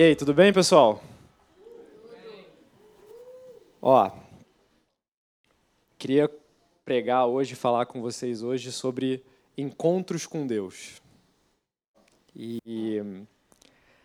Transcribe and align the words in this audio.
E 0.00 0.02
aí, 0.02 0.16
tudo 0.16 0.32
bem, 0.32 0.50
pessoal? 0.50 1.02
Ó, 3.82 4.10
queria 5.98 6.26
pregar 6.86 7.26
hoje, 7.26 7.54
falar 7.54 7.84
com 7.84 8.00
vocês 8.00 8.42
hoje 8.42 8.72
sobre 8.72 9.22
encontros 9.58 10.26
com 10.26 10.46
Deus. 10.46 11.02
E 12.34 13.02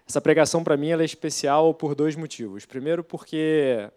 essa 0.05 0.19
pregação 0.19 0.65
para 0.65 0.75
mim 0.75 0.89
ela 0.89 1.01
é 1.01 1.05
especial 1.05 1.73
por 1.73 1.95
dois 1.95 2.17
motivos. 2.17 2.65
Primeiro, 2.65 3.01
porque 3.01 3.89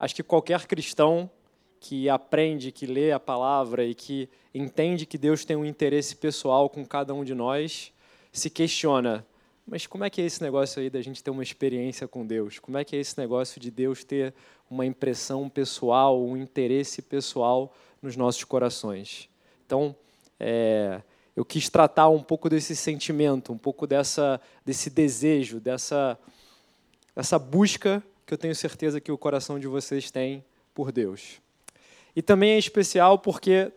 acho 0.00 0.14
que 0.14 0.22
qualquer 0.22 0.66
cristão 0.66 1.30
que 1.78 2.08
aprende, 2.08 2.72
que 2.72 2.86
lê 2.86 3.12
a 3.12 3.20
palavra 3.20 3.84
e 3.84 3.94
que 3.94 4.26
entende 4.54 5.04
que 5.04 5.18
Deus 5.18 5.44
tem 5.44 5.54
um 5.54 5.66
interesse 5.66 6.16
pessoal 6.16 6.70
com 6.70 6.82
cada 6.82 7.12
um 7.12 7.22
de 7.22 7.34
nós, 7.34 7.92
se 8.32 8.48
questiona 8.48 9.22
mas 9.66 9.86
como 9.86 10.04
é 10.04 10.10
que 10.10 10.20
é 10.20 10.24
esse 10.24 10.40
negócio 10.40 10.80
aí 10.80 10.88
da 10.88 11.02
gente 11.02 11.22
ter 11.22 11.30
uma 11.30 11.42
experiência 11.42 12.06
com 12.06 12.24
Deus? 12.24 12.60
Como 12.60 12.78
é 12.78 12.84
que 12.84 12.94
é 12.94 13.00
esse 13.00 13.18
negócio 13.18 13.60
de 13.60 13.70
Deus 13.70 14.04
ter 14.04 14.32
uma 14.70 14.86
impressão 14.86 15.48
pessoal, 15.48 16.22
um 16.22 16.36
interesse 16.36 17.02
pessoal 17.02 17.74
nos 18.00 18.16
nossos 18.16 18.44
corações? 18.44 19.28
Então, 19.66 19.96
é, 20.38 21.02
eu 21.34 21.44
quis 21.44 21.68
tratar 21.68 22.08
um 22.08 22.22
pouco 22.22 22.48
desse 22.48 22.76
sentimento, 22.76 23.52
um 23.52 23.58
pouco 23.58 23.88
dessa, 23.88 24.40
desse 24.64 24.88
desejo, 24.88 25.58
dessa, 25.58 26.16
dessa 27.14 27.36
busca 27.36 28.00
que 28.24 28.32
eu 28.34 28.38
tenho 28.38 28.54
certeza 28.54 29.00
que 29.00 29.10
o 29.10 29.18
coração 29.18 29.58
de 29.58 29.66
vocês 29.66 30.12
tem 30.12 30.44
por 30.72 30.92
Deus. 30.92 31.40
E 32.14 32.22
também 32.22 32.52
é 32.52 32.58
especial 32.58 33.18
porque 33.18 33.72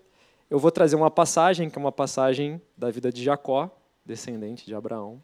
eu 0.49 0.59
vou 0.59 0.71
trazer 0.71 0.95
uma 0.95 1.09
passagem, 1.09 1.67
que 1.67 1.77
é 1.77 1.81
uma 1.81 1.91
passagem 1.91 2.61
da 2.77 2.91
vida 2.91 3.11
de 3.11 3.23
Jacó, 3.23 3.69
descendente 4.05 4.66
de 4.66 4.75
Abraão. 4.75 5.22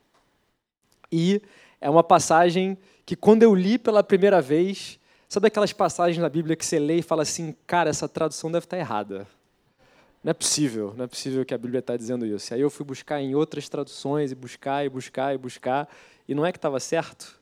E 1.11 1.41
é 1.79 1.89
uma 1.89 2.03
passagem 2.03 2.77
que, 3.05 3.15
quando 3.15 3.43
eu 3.43 3.53
li 3.53 3.77
pela 3.77 4.03
primeira 4.03 4.41
vez, 4.41 4.99
sabe 5.27 5.47
aquelas 5.47 5.73
passagens 5.73 6.21
na 6.21 6.29
Bíblia 6.29 6.55
que 6.55 6.65
você 6.65 6.79
lê 6.79 6.97
e 6.97 7.01
fala 7.01 7.23
assim, 7.23 7.55
cara, 7.67 7.89
essa 7.89 8.07
tradução 8.07 8.51
deve 8.51 8.65
estar 8.65 8.77
errada. 8.77 9.27
Não 10.23 10.31
é 10.31 10.33
possível, 10.33 10.93
não 10.97 11.05
é 11.05 11.07
possível 11.07 11.45
que 11.45 11.53
a 11.53 11.57
Bíblia 11.57 11.79
está 11.79 11.95
dizendo 11.95 12.25
isso. 12.25 12.51
Aí 12.53 12.61
eu 12.61 12.69
fui 12.69 12.83
buscar 12.83 13.21
em 13.21 13.35
outras 13.35 13.69
traduções 13.69 14.31
e 14.31 14.35
buscar 14.35 14.83
e 14.83 14.89
buscar 14.89 15.35
e 15.35 15.37
buscar, 15.37 15.87
e 16.27 16.33
não 16.33 16.43
é 16.43 16.51
que 16.51 16.57
estava 16.57 16.79
certo. 16.79 17.39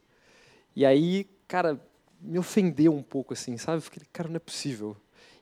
E 0.75 0.86
aí, 0.86 1.25
cara, 1.47 1.80
me 2.19 2.38
ofendeu 2.38 2.94
um 2.94 3.02
pouco 3.02 3.34
assim, 3.34 3.58
sabe? 3.58 3.81
Fiquei, 3.81 4.03
cara, 4.11 4.28
não 4.28 4.36
é 4.36 4.39
possível. 4.39 4.97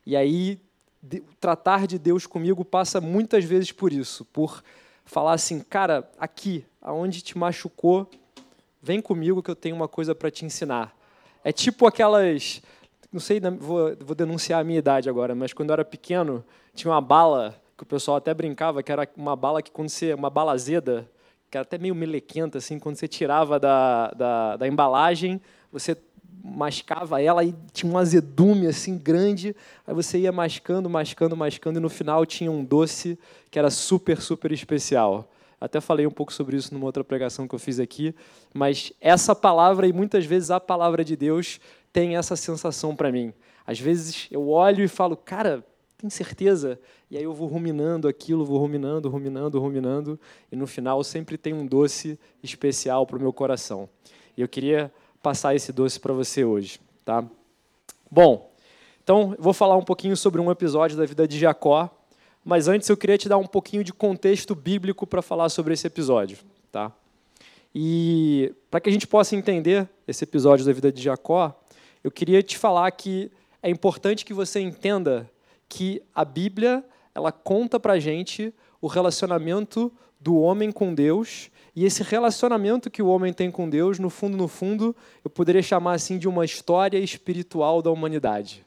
E 0.06 0.16
aí, 0.16 0.62
de, 1.02 1.22
tratar 1.40 1.88
de 1.88 1.98
Deus 1.98 2.28
comigo 2.28 2.64
passa 2.64 3.02
muitas 3.02 3.44
vezes 3.44 3.72
por 3.72 3.92
isso, 3.92 4.24
por 4.26 4.64
falar 5.12 5.34
assim, 5.34 5.60
cara, 5.60 6.10
aqui, 6.18 6.66
aonde 6.82 7.22
te 7.22 7.38
machucou, 7.38 8.10
vem 8.82 9.02
comigo 9.02 9.44
que 9.44 9.52
eu 9.52 9.56
tenho 9.58 9.76
uma 9.76 9.88
coisa 9.88 10.16
para 10.16 10.32
te 10.32 10.46
ensinar. 10.46 10.96
É 11.44 11.52
tipo 11.52 11.86
aquelas, 11.86 12.62
não 13.12 13.20
sei, 13.20 13.42
vou, 13.42 13.94
vou 14.00 14.16
denunciar 14.16 14.62
a 14.62 14.64
minha 14.64 14.80
idade 14.80 15.10
agora, 15.10 15.36
mas 15.36 15.52
quando 15.52 15.72
eu 15.72 15.74
era 15.74 15.84
pequeno, 15.84 16.46
tinha 16.74 16.90
uma 16.90 17.02
bala 17.02 17.62
que 17.78 17.84
o 17.84 17.86
pessoal 17.86 18.16
até 18.16 18.34
brincava, 18.34 18.82
que 18.82 18.90
era 18.90 19.06
uma 19.18 19.36
bala 19.36 19.62
que 19.62 19.70
quando 19.70 19.90
você, 19.90 20.14
uma 20.14 20.30
bala 20.30 20.54
azeda, 20.54 21.06
que 21.50 21.58
era 21.58 21.64
até 21.64 21.78
meio 21.78 21.94
melequenta, 21.94 22.60
assim, 22.60 22.80
quando 22.80 22.96
você 22.96 23.06
tirava 23.06 23.60
da, 23.60 24.12
da, 24.12 24.56
da 24.56 24.66
embalagem, 24.66 25.42
você 25.74 25.94
mascava 26.44 27.22
ela 27.22 27.44
e 27.44 27.54
tinha 27.72 27.92
um 27.92 27.98
azedume 27.98 28.68
assim 28.68 28.98
grande. 28.98 29.56
Aí 29.86 29.94
você 29.94 30.20
ia 30.20 30.32
mascando, 30.32 30.90
mascando, 30.90 31.36
mascando 31.36 31.78
e 31.78 31.82
no 31.82 31.90
final 31.90 32.26
tinha 32.26 32.52
um 32.52 32.64
doce 32.64 33.18
que 33.50 33.60
era 33.60 33.70
super, 33.70 34.22
super 34.22 34.52
especial. 34.52 35.30
Até 35.60 35.80
falei 35.80 36.08
um 36.08 36.12
pouco 36.12 36.34
sobre 36.34 36.58
isso 36.58 36.74
numa 36.74 36.88
outra 36.88 37.04
pregação 37.04 37.48
que 37.48 37.54
eu 37.54 37.60
fiz 37.60 37.80
aqui, 37.80 38.16
mas 38.52 38.92
essa 39.00 39.36
palavra 39.36 39.88
e 39.88 39.94
muitas 39.94 40.26
vezes 40.26 40.50
a 40.50 40.60
palavra 40.60 41.06
de 41.06 41.16
Deus 41.16 41.60
tem 41.94 42.18
essa 42.18 42.36
sensação 42.36 42.96
para 42.96 43.12
mim. 43.12 43.32
Às 43.66 43.80
vezes 43.80 44.28
eu 44.32 44.50
olho 44.50 44.84
e 44.84 44.88
falo, 44.88 45.16
cara, 45.16 45.64
tem 46.00 46.10
certeza? 46.10 46.80
E 47.12 47.18
aí 47.18 47.24
eu 47.24 47.34
vou 47.34 47.48
ruminando 47.48 48.08
aquilo, 48.08 48.44
vou 48.44 48.58
ruminando, 48.58 49.08
ruminando, 49.08 49.60
ruminando, 49.60 50.20
e 50.52 50.56
no 50.56 50.66
final 50.66 51.04
sempre 51.04 51.38
tem 51.38 51.54
um 51.54 51.68
doce 51.68 52.20
especial 52.42 53.06
para 53.06 53.18
o 53.18 53.22
meu 53.22 53.32
coração. 53.32 53.88
E 54.36 54.42
eu 54.42 54.48
queria 54.48 54.92
passar 55.22 55.56
esse 55.56 55.72
doce 55.72 56.00
para 56.00 56.14
você 56.14 56.44
hoje, 56.44 56.80
tá? 57.06 57.24
Bom, 58.10 58.52
então 59.04 59.36
vou 59.40 59.54
falar 59.54 59.78
um 59.78 59.84
pouquinho 59.84 60.18
sobre 60.18 60.42
um 60.42 60.52
episódio 60.52 60.98
da 60.98 61.06
vida 61.06 61.28
de 61.28 61.40
Jacó, 61.40 61.90
mas 62.44 62.68
antes 62.68 62.90
eu 62.90 62.98
queria 62.98 63.18
te 63.18 63.30
dar 63.30 63.38
um 63.38 63.46
pouquinho 63.46 63.84
de 63.84 63.94
contexto 63.94 64.56
bíblico 64.56 65.06
para 65.06 65.22
falar 65.22 65.50
sobre 65.50 65.74
esse 65.74 65.86
episódio, 65.86 66.38
tá? 66.72 66.92
E 67.74 68.54
para 68.70 68.82
que 68.82 68.90
a 68.90 68.92
gente 68.92 69.08
possa 69.08 69.36
entender 69.36 69.88
esse 70.08 70.24
episódio 70.24 70.66
da 70.66 70.74
vida 70.74 70.92
de 70.92 71.02
Jacó, 71.02 71.58
eu 72.04 72.12
queria 72.12 72.42
te 72.42 72.58
falar 72.58 72.90
que 72.92 73.32
é 73.62 73.70
importante 73.70 74.26
que 74.26 74.34
você 74.34 74.60
entenda 74.60 75.30
que 75.70 76.02
a 76.14 76.26
Bíblia 76.26 76.84
ela 77.14 77.32
conta 77.32 77.80
para 77.80 78.00
gente 78.00 78.54
o 78.82 78.88
relacionamento 78.88 79.92
do 80.20 80.38
homem 80.38 80.72
com 80.72 80.94
Deus 80.94 81.50
e 81.76 81.86
esse 81.86 82.04
relacionamento 82.04 82.92
que 82.92 83.02
o 83.02 83.08
homem 83.08 83.32
tem 83.32 83.50
com 83.50 83.70
Deus, 83.70 83.98
no 83.98 84.10
fundo, 84.10 84.36
no 84.36 84.48
fundo, 84.48 84.96
eu 85.24 85.32
poderia 85.32 85.64
chamar 85.64 85.94
assim 85.94 86.18
de 86.18 86.28
uma 86.28 86.44
história 86.44 86.98
espiritual 86.98 87.82
da 87.82 87.90
humanidade. 87.90 88.66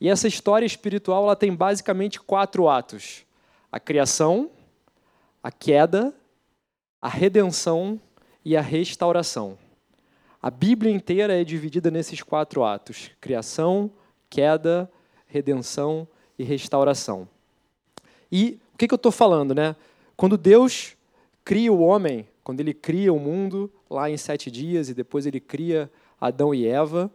E 0.00 0.08
essa 0.08 0.26
história 0.26 0.64
espiritual 0.64 1.24
ela 1.24 1.36
tem 1.36 1.54
basicamente 1.54 2.18
quatro 2.18 2.68
atos: 2.68 3.24
a 3.70 3.78
criação, 3.78 4.50
a 5.42 5.52
queda, 5.52 6.14
a 7.00 7.08
redenção 7.08 8.00
e 8.42 8.56
a 8.56 8.62
restauração. 8.62 9.58
A 10.40 10.50
Bíblia 10.50 10.92
inteira 10.92 11.38
é 11.38 11.44
dividida 11.44 11.90
nesses 11.90 12.22
quatro 12.22 12.64
atos: 12.64 13.10
criação, 13.20 13.90
queda, 14.30 14.90
redenção 15.26 16.08
e 16.38 16.44
restauração. 16.44 17.28
E 18.32 18.58
o 18.72 18.78
que, 18.78 18.88
que 18.88 18.94
eu 18.94 18.96
estou 18.96 19.12
falando, 19.12 19.54
né? 19.54 19.76
Quando 20.16 20.38
Deus 20.38 20.96
cria 21.44 21.72
o 21.72 21.80
homem, 21.80 22.26
quando 22.42 22.60
ele 22.60 22.72
cria 22.72 23.12
o 23.12 23.18
mundo 23.18 23.70
lá 23.88 24.10
em 24.10 24.16
sete 24.16 24.50
dias 24.50 24.88
e 24.88 24.94
depois 24.94 25.26
ele 25.26 25.40
cria 25.40 25.90
Adão 26.20 26.54
e 26.54 26.66
Eva, 26.66 27.10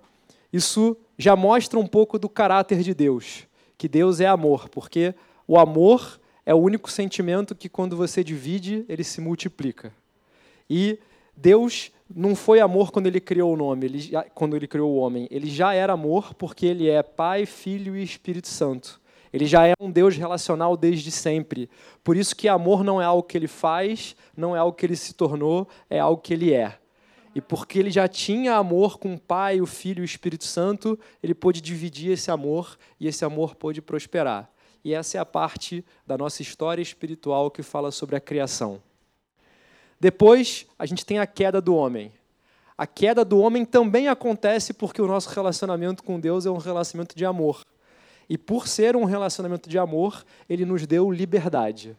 isso 0.51 0.95
já 1.17 1.35
mostra 1.35 1.79
um 1.79 1.87
pouco 1.87 2.17
do 2.19 2.29
caráter 2.29 2.81
de 2.81 2.93
Deus, 2.93 3.47
que 3.77 3.87
Deus 3.87 4.19
é 4.19 4.27
amor, 4.27 4.69
porque 4.69 5.13
o 5.47 5.57
amor 5.57 6.19
é 6.45 6.53
o 6.53 6.57
único 6.57 6.89
sentimento 6.89 7.55
que 7.55 7.69
quando 7.69 7.95
você 7.95 8.23
divide, 8.23 8.85
ele 8.87 9.03
se 9.03 9.21
multiplica. 9.21 9.93
E 10.69 10.99
Deus 11.35 11.91
não 12.13 12.35
foi 12.35 12.59
amor 12.59 12.91
quando 12.91 13.07
ele 13.07 13.19
criou 13.19 13.53
o 13.53 13.57
nome, 13.57 13.85
ele 13.85 13.99
já, 13.99 14.23
quando 14.23 14.55
ele 14.55 14.67
criou 14.67 14.91
o 14.91 14.97
homem, 14.97 15.27
ele 15.29 15.49
já 15.49 15.73
era 15.73 15.93
amor 15.93 16.33
porque 16.33 16.65
ele 16.65 16.89
é 16.89 17.01
Pai, 17.03 17.45
Filho 17.45 17.95
e 17.95 18.03
Espírito 18.03 18.47
Santo. 18.47 18.98
Ele 19.31 19.45
já 19.45 19.67
é 19.67 19.73
um 19.79 19.91
Deus 19.91 20.15
relacional 20.15 20.75
desde 20.75 21.11
sempre. 21.11 21.69
Por 22.03 22.17
isso 22.17 22.35
que 22.35 22.47
amor 22.47 22.83
não 22.83 23.01
é 23.01 23.05
algo 23.05 23.23
que 23.23 23.37
ele 23.37 23.47
faz, 23.47 24.15
não 24.35 24.55
é 24.55 24.59
algo 24.59 24.75
que 24.75 24.85
ele 24.85 24.95
se 24.95 25.13
tornou, 25.13 25.67
é 25.89 25.99
algo 25.99 26.21
que 26.21 26.33
ele 26.33 26.53
é. 26.53 26.77
E 27.35 27.41
porque 27.41 27.77
ele 27.77 27.91
já 27.91 28.07
tinha 28.07 28.55
amor 28.55 28.97
com 28.97 29.13
o 29.13 29.19
Pai, 29.19 29.61
o 29.61 29.65
Filho 29.65 29.99
e 29.99 30.01
o 30.01 30.05
Espírito 30.05 30.45
Santo, 30.45 30.99
ele 31.21 31.35
pôde 31.35 31.61
dividir 31.61 32.11
esse 32.11 32.31
amor 32.31 32.77
e 32.99 33.07
esse 33.07 33.23
amor 33.23 33.55
pôde 33.55 33.81
prosperar. 33.81 34.49
E 34.83 34.93
essa 34.93 35.17
é 35.17 35.21
a 35.21 35.25
parte 35.25 35.85
da 36.07 36.17
nossa 36.17 36.41
história 36.41 36.81
espiritual 36.81 37.51
que 37.51 37.61
fala 37.61 37.91
sobre 37.91 38.15
a 38.15 38.19
criação. 38.19 38.81
Depois, 39.99 40.65
a 40.77 40.85
gente 40.85 41.05
tem 41.05 41.19
a 41.19 41.27
queda 41.27 41.61
do 41.61 41.75
homem. 41.75 42.11
A 42.77 42.87
queda 42.87 43.25
do 43.25 43.39
homem 43.39 43.65
também 43.65 44.07
acontece 44.07 44.73
porque 44.73 45.01
o 45.01 45.07
nosso 45.07 45.29
relacionamento 45.29 46.01
com 46.01 46.17
Deus 46.19 46.45
é 46.45 46.49
um 46.49 46.57
relacionamento 46.57 47.15
de 47.15 47.25
amor. 47.25 47.61
E 48.29 48.37
por 48.37 48.67
ser 48.67 48.95
um 48.95 49.05
relacionamento 49.05 49.67
de 49.67 49.79
amor, 49.79 50.23
ele 50.47 50.63
nos 50.63 50.85
deu 50.85 51.09
liberdade. 51.09 51.97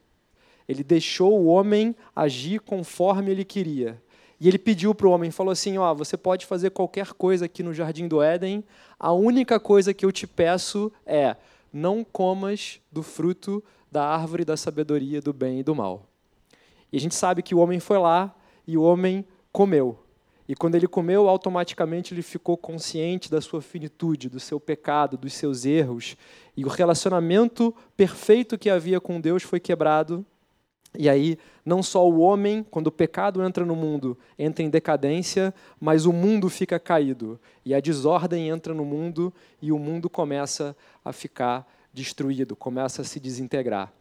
Ele 0.68 0.84
deixou 0.84 1.40
o 1.40 1.46
homem 1.46 1.96
agir 2.14 2.60
conforme 2.60 3.32
ele 3.32 3.44
queria. 3.44 4.00
E 4.40 4.46
ele 4.46 4.58
pediu 4.58 4.94
para 4.94 5.08
o 5.08 5.10
homem, 5.10 5.30
falou 5.30 5.50
assim: 5.50 5.76
ó, 5.76 5.92
você 5.92 6.16
pode 6.16 6.46
fazer 6.46 6.70
qualquer 6.70 7.12
coisa 7.12 7.46
aqui 7.46 7.62
no 7.62 7.74
jardim 7.74 8.06
do 8.06 8.22
Éden. 8.22 8.64
A 8.98 9.12
única 9.12 9.58
coisa 9.58 9.92
que 9.92 10.06
eu 10.06 10.12
te 10.12 10.26
peço 10.26 10.92
é 11.04 11.36
não 11.72 12.04
comas 12.04 12.80
do 12.90 13.02
fruto 13.02 13.62
da 13.90 14.06
árvore 14.06 14.44
da 14.44 14.56
sabedoria 14.56 15.20
do 15.20 15.32
bem 15.32 15.58
e 15.58 15.62
do 15.62 15.74
mal. 15.74 16.06
E 16.92 16.96
a 16.96 17.00
gente 17.00 17.14
sabe 17.14 17.42
que 17.42 17.54
o 17.54 17.58
homem 17.58 17.80
foi 17.80 17.98
lá 17.98 18.34
e 18.66 18.78
o 18.78 18.82
homem 18.82 19.24
comeu. 19.52 19.98
E 20.50 20.54
quando 20.56 20.74
ele 20.74 20.88
comeu, 20.88 21.28
automaticamente 21.28 22.12
ele 22.12 22.22
ficou 22.22 22.56
consciente 22.56 23.30
da 23.30 23.40
sua 23.40 23.62
finitude, 23.62 24.28
do 24.28 24.40
seu 24.40 24.58
pecado, 24.58 25.16
dos 25.16 25.32
seus 25.34 25.64
erros. 25.64 26.16
E 26.56 26.64
o 26.64 26.68
relacionamento 26.68 27.72
perfeito 27.96 28.58
que 28.58 28.68
havia 28.68 29.00
com 29.00 29.20
Deus 29.20 29.44
foi 29.44 29.60
quebrado. 29.60 30.26
E 30.98 31.08
aí, 31.08 31.38
não 31.64 31.84
só 31.84 32.04
o 32.04 32.18
homem, 32.18 32.66
quando 32.68 32.88
o 32.88 32.90
pecado 32.90 33.44
entra 33.44 33.64
no 33.64 33.76
mundo, 33.76 34.18
entra 34.36 34.64
em 34.64 34.68
decadência, 34.68 35.54
mas 35.78 36.04
o 36.04 36.12
mundo 36.12 36.48
fica 36.48 36.80
caído. 36.80 37.38
E 37.64 37.72
a 37.72 37.78
desordem 37.78 38.48
entra 38.48 38.74
no 38.74 38.84
mundo 38.84 39.32
e 39.62 39.70
o 39.70 39.78
mundo 39.78 40.10
começa 40.10 40.76
a 41.04 41.12
ficar 41.12 41.64
destruído, 41.94 42.56
começa 42.56 43.02
a 43.02 43.04
se 43.04 43.20
desintegrar. 43.20 43.92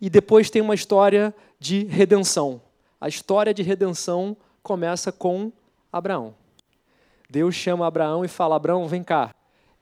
E 0.00 0.08
depois 0.08 0.50
tem 0.50 0.62
uma 0.62 0.76
história 0.76 1.34
de 1.58 1.82
redenção. 1.86 2.62
A 3.00 3.08
história 3.08 3.52
de 3.52 3.64
redenção 3.64 4.36
começa 4.62 5.10
com 5.10 5.52
Abraão. 5.94 6.34
Deus 7.30 7.54
chama 7.54 7.86
Abraão 7.86 8.24
e 8.24 8.28
fala: 8.28 8.56
Abraão, 8.56 8.88
vem 8.88 9.04
cá, 9.04 9.32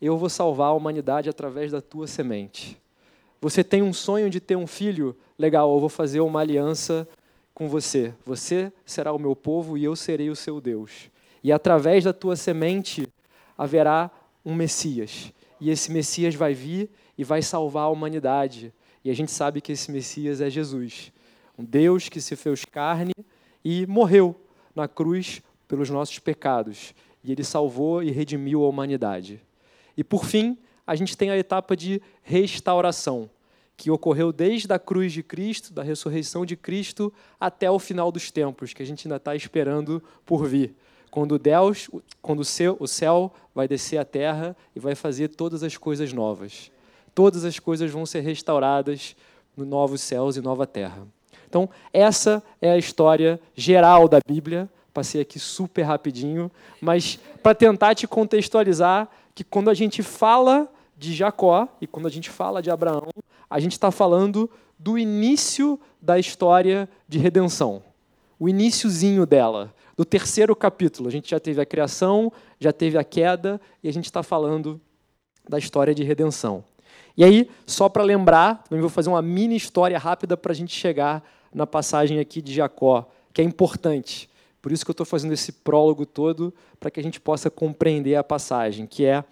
eu 0.00 0.18
vou 0.18 0.28
salvar 0.28 0.68
a 0.68 0.74
humanidade 0.74 1.30
através 1.30 1.72
da 1.72 1.80
tua 1.80 2.06
semente. 2.06 2.78
Você 3.40 3.64
tem 3.64 3.82
um 3.82 3.94
sonho 3.94 4.28
de 4.28 4.38
ter 4.38 4.54
um 4.54 4.66
filho? 4.66 5.16
Legal, 5.38 5.72
eu 5.72 5.80
vou 5.80 5.88
fazer 5.88 6.20
uma 6.20 6.40
aliança 6.40 7.08
com 7.54 7.66
você. 7.66 8.12
Você 8.26 8.70
será 8.84 9.10
o 9.10 9.18
meu 9.18 9.34
povo 9.34 9.78
e 9.78 9.84
eu 9.84 9.96
serei 9.96 10.28
o 10.28 10.36
seu 10.36 10.60
Deus. 10.60 11.10
E 11.42 11.50
através 11.50 12.04
da 12.04 12.12
tua 12.12 12.36
semente 12.36 13.08
haverá 13.56 14.10
um 14.44 14.54
Messias. 14.54 15.32
E 15.58 15.70
esse 15.70 15.90
Messias 15.90 16.34
vai 16.34 16.52
vir 16.52 16.90
e 17.16 17.24
vai 17.24 17.40
salvar 17.40 17.84
a 17.84 17.88
humanidade. 17.88 18.72
E 19.02 19.10
a 19.10 19.14
gente 19.14 19.32
sabe 19.32 19.62
que 19.62 19.72
esse 19.72 19.90
Messias 19.90 20.42
é 20.42 20.50
Jesus, 20.50 21.10
um 21.58 21.64
Deus 21.64 22.08
que 22.10 22.20
se 22.20 22.36
fez 22.36 22.64
carne 22.66 23.14
e 23.64 23.86
morreu 23.86 24.36
na 24.74 24.86
cruz 24.86 25.42
pelos 25.72 25.88
nossos 25.88 26.18
pecados. 26.18 26.94
E 27.24 27.32
ele 27.32 27.42
salvou 27.42 28.02
e 28.02 28.10
redimiu 28.10 28.62
a 28.62 28.68
humanidade. 28.68 29.40
E 29.96 30.04
por 30.04 30.26
fim, 30.26 30.58
a 30.86 30.94
gente 30.94 31.16
tem 31.16 31.30
a 31.30 31.38
etapa 31.38 31.74
de 31.74 32.02
restauração, 32.22 33.30
que 33.74 33.90
ocorreu 33.90 34.34
desde 34.34 34.70
a 34.70 34.78
cruz 34.78 35.14
de 35.14 35.22
Cristo, 35.22 35.72
da 35.72 35.82
ressurreição 35.82 36.44
de 36.44 36.56
Cristo, 36.56 37.10
até 37.40 37.70
o 37.70 37.78
final 37.78 38.12
dos 38.12 38.30
tempos, 38.30 38.74
que 38.74 38.82
a 38.82 38.86
gente 38.86 39.08
ainda 39.08 39.16
está 39.16 39.34
esperando 39.34 40.02
por 40.26 40.46
vir. 40.46 40.76
Quando 41.10 41.38
Deus, 41.38 41.88
quando 42.20 42.40
o 42.40 42.86
céu, 42.86 43.32
vai 43.54 43.66
descer 43.66 43.96
à 43.96 44.04
terra 44.04 44.54
e 44.76 44.78
vai 44.78 44.94
fazer 44.94 45.28
todas 45.28 45.62
as 45.62 45.78
coisas 45.78 46.12
novas. 46.12 46.70
Todas 47.14 47.46
as 47.46 47.58
coisas 47.58 47.90
vão 47.90 48.04
ser 48.04 48.20
restauradas 48.20 49.16
no 49.56 49.64
novos 49.64 50.02
céus 50.02 50.36
e 50.36 50.42
nova 50.42 50.66
terra. 50.66 51.06
Então, 51.48 51.66
essa 51.94 52.42
é 52.60 52.70
a 52.70 52.76
história 52.76 53.40
geral 53.54 54.06
da 54.06 54.18
Bíblia. 54.26 54.68
Passei 54.92 55.20
aqui 55.20 55.38
super 55.38 55.82
rapidinho, 55.82 56.50
mas 56.80 57.18
para 57.42 57.54
tentar 57.54 57.94
te 57.94 58.06
contextualizar 58.06 59.08
que 59.34 59.42
quando 59.42 59.70
a 59.70 59.74
gente 59.74 60.02
fala 60.02 60.70
de 60.96 61.14
Jacó 61.14 61.66
e 61.80 61.86
quando 61.86 62.06
a 62.06 62.10
gente 62.10 62.28
fala 62.28 62.60
de 62.60 62.70
Abraão, 62.70 63.08
a 63.48 63.58
gente 63.58 63.72
está 63.72 63.90
falando 63.90 64.50
do 64.78 64.98
início 64.98 65.80
da 66.00 66.18
história 66.18 66.88
de 67.08 67.18
redenção, 67.18 67.82
o 68.38 68.48
iníciozinho 68.48 69.24
dela, 69.24 69.72
do 69.96 70.04
terceiro 70.04 70.54
capítulo. 70.56 71.08
A 71.08 71.12
gente 71.12 71.30
já 71.30 71.38
teve 71.38 71.60
a 71.60 71.66
criação, 71.66 72.32
já 72.58 72.72
teve 72.72 72.98
a 72.98 73.04
queda 73.04 73.60
e 73.82 73.88
a 73.88 73.92
gente 73.92 74.06
está 74.06 74.22
falando 74.22 74.80
da 75.48 75.58
história 75.58 75.94
de 75.94 76.02
redenção. 76.02 76.64
E 77.16 77.24
aí, 77.24 77.48
só 77.66 77.88
para 77.88 78.02
lembrar, 78.02 78.64
também 78.64 78.80
vou 78.80 78.90
fazer 78.90 79.10
uma 79.10 79.22
mini 79.22 79.54
história 79.54 79.98
rápida 79.98 80.36
para 80.36 80.52
a 80.52 80.54
gente 80.54 80.74
chegar 80.74 81.22
na 81.52 81.66
passagem 81.66 82.18
aqui 82.18 82.40
de 82.40 82.54
Jacó, 82.54 83.08
que 83.32 83.40
é 83.40 83.44
importante. 83.44 84.28
Por 84.62 84.70
isso 84.70 84.84
que 84.84 84.90
eu 84.90 84.94
estou 84.94 85.04
fazendo 85.04 85.34
esse 85.34 85.50
prólogo 85.50 86.06
todo, 86.06 86.54
para 86.78 86.90
que 86.90 87.00
a 87.00 87.02
gente 87.02 87.20
possa 87.20 87.50
compreender 87.50 88.14
a 88.14 88.22
passagem, 88.22 88.86
que 88.86 89.04
é 89.04 89.24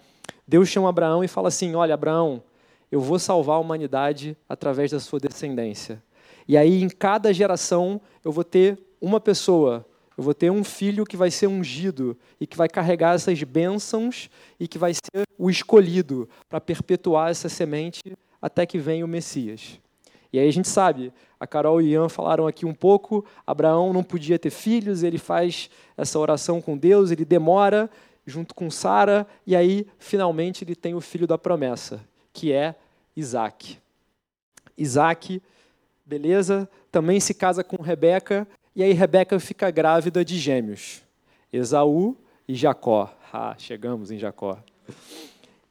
Deus 0.45 0.67
chama 0.67 0.89
Abraão 0.89 1.23
e 1.23 1.27
fala 1.29 1.47
assim: 1.47 1.73
Olha, 1.73 1.93
Abraão, 1.93 2.43
eu 2.91 2.99
vou 2.99 3.17
salvar 3.17 3.55
a 3.55 3.59
humanidade 3.59 4.35
através 4.49 4.91
da 4.91 4.99
sua 4.99 5.17
descendência. 5.19 6.03
E 6.45 6.57
aí, 6.57 6.83
em 6.83 6.89
cada 6.89 7.31
geração, 7.31 8.01
eu 8.25 8.31
vou 8.31 8.43
ter 8.43 8.77
uma 8.99 9.21
pessoa, 9.21 9.85
eu 10.17 10.23
vou 10.23 10.33
ter 10.33 10.51
um 10.51 10.63
filho 10.63 11.05
que 11.05 11.15
vai 11.15 11.31
ser 11.31 11.47
ungido 11.47 12.17
e 12.39 12.45
que 12.45 12.57
vai 12.57 12.67
carregar 12.67 13.15
essas 13.15 13.41
bênçãos 13.43 14.29
e 14.59 14.67
que 14.67 14.77
vai 14.77 14.93
ser 14.93 15.23
o 15.37 15.49
escolhido 15.49 16.27
para 16.49 16.59
perpetuar 16.59 17.31
essa 17.31 17.47
semente 17.47 18.01
até 18.41 18.65
que 18.65 18.77
venha 18.77 19.05
o 19.05 19.07
Messias. 19.07 19.79
E 20.33 20.39
aí 20.39 20.47
a 20.47 20.53
gente 20.53 20.67
sabe, 20.67 21.13
a 21.41 21.47
Carol 21.47 21.81
e 21.81 21.85
o 21.85 21.87
Ian 21.87 22.07
falaram 22.07 22.45
aqui 22.45 22.67
um 22.67 22.73
pouco, 22.73 23.25
Abraão 23.47 23.91
não 23.91 24.03
podia 24.03 24.37
ter 24.37 24.51
filhos, 24.51 25.01
ele 25.01 25.17
faz 25.17 25.71
essa 25.97 26.19
oração 26.19 26.61
com 26.61 26.77
Deus, 26.77 27.09
ele 27.09 27.25
demora 27.25 27.89
junto 28.27 28.53
com 28.53 28.69
Sara, 28.69 29.25
e 29.47 29.55
aí 29.55 29.87
finalmente 29.97 30.63
ele 30.63 30.75
tem 30.75 30.93
o 30.93 31.01
filho 31.01 31.25
da 31.25 31.39
promessa, 31.39 31.99
que 32.31 32.53
é 32.53 32.75
Isaac. 33.17 33.79
Isaac, 34.77 35.41
beleza, 36.05 36.69
também 36.91 37.19
se 37.19 37.33
casa 37.33 37.63
com 37.63 37.81
Rebeca, 37.81 38.47
e 38.75 38.83
aí 38.83 38.93
Rebeca 38.93 39.39
fica 39.39 39.71
grávida 39.71 40.23
de 40.23 40.37
gêmeos, 40.37 41.01
Esaú 41.51 42.15
e 42.47 42.53
Jacó. 42.53 43.11
Ah, 43.33 43.55
chegamos 43.57 44.11
em 44.11 44.19
Jacó. 44.19 44.59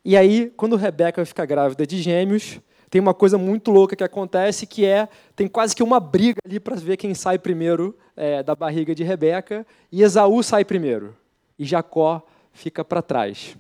E 0.05 0.17
aí, 0.17 0.53
quando 0.57 0.75
Rebeca 0.75 1.25
fica 1.25 1.47
grávida 1.47 1.87
de 1.87 2.03
gêmeos, 2.03 2.59
tem 2.91 3.01
uma 3.01 3.15
coisa 3.15 3.39
muito 3.39 3.71
louca 3.71 3.95
que 3.95 4.03
acontece, 4.03 4.67
que 4.67 4.85
é, 4.85 5.09
tem 5.37 5.47
quase 5.47 5.77
que 5.77 5.83
uma 5.83 6.01
briga 6.01 6.41
ali 6.45 6.59
para 6.59 6.75
ver 6.75 6.97
quem 6.97 7.15
sai 7.15 7.39
primeiro 7.39 7.97
é, 8.17 8.43
da 8.43 8.55
barriga 8.57 8.95
de 8.95 9.05
Rebeca, 9.05 9.65
e 9.93 10.03
Esaú 10.03 10.43
sai 10.43 10.65
primeiro, 10.65 11.17
e 11.57 11.65
Jacó 11.65 12.21
fica 12.53 12.85
para 12.85 13.01
trás. 13.01 13.57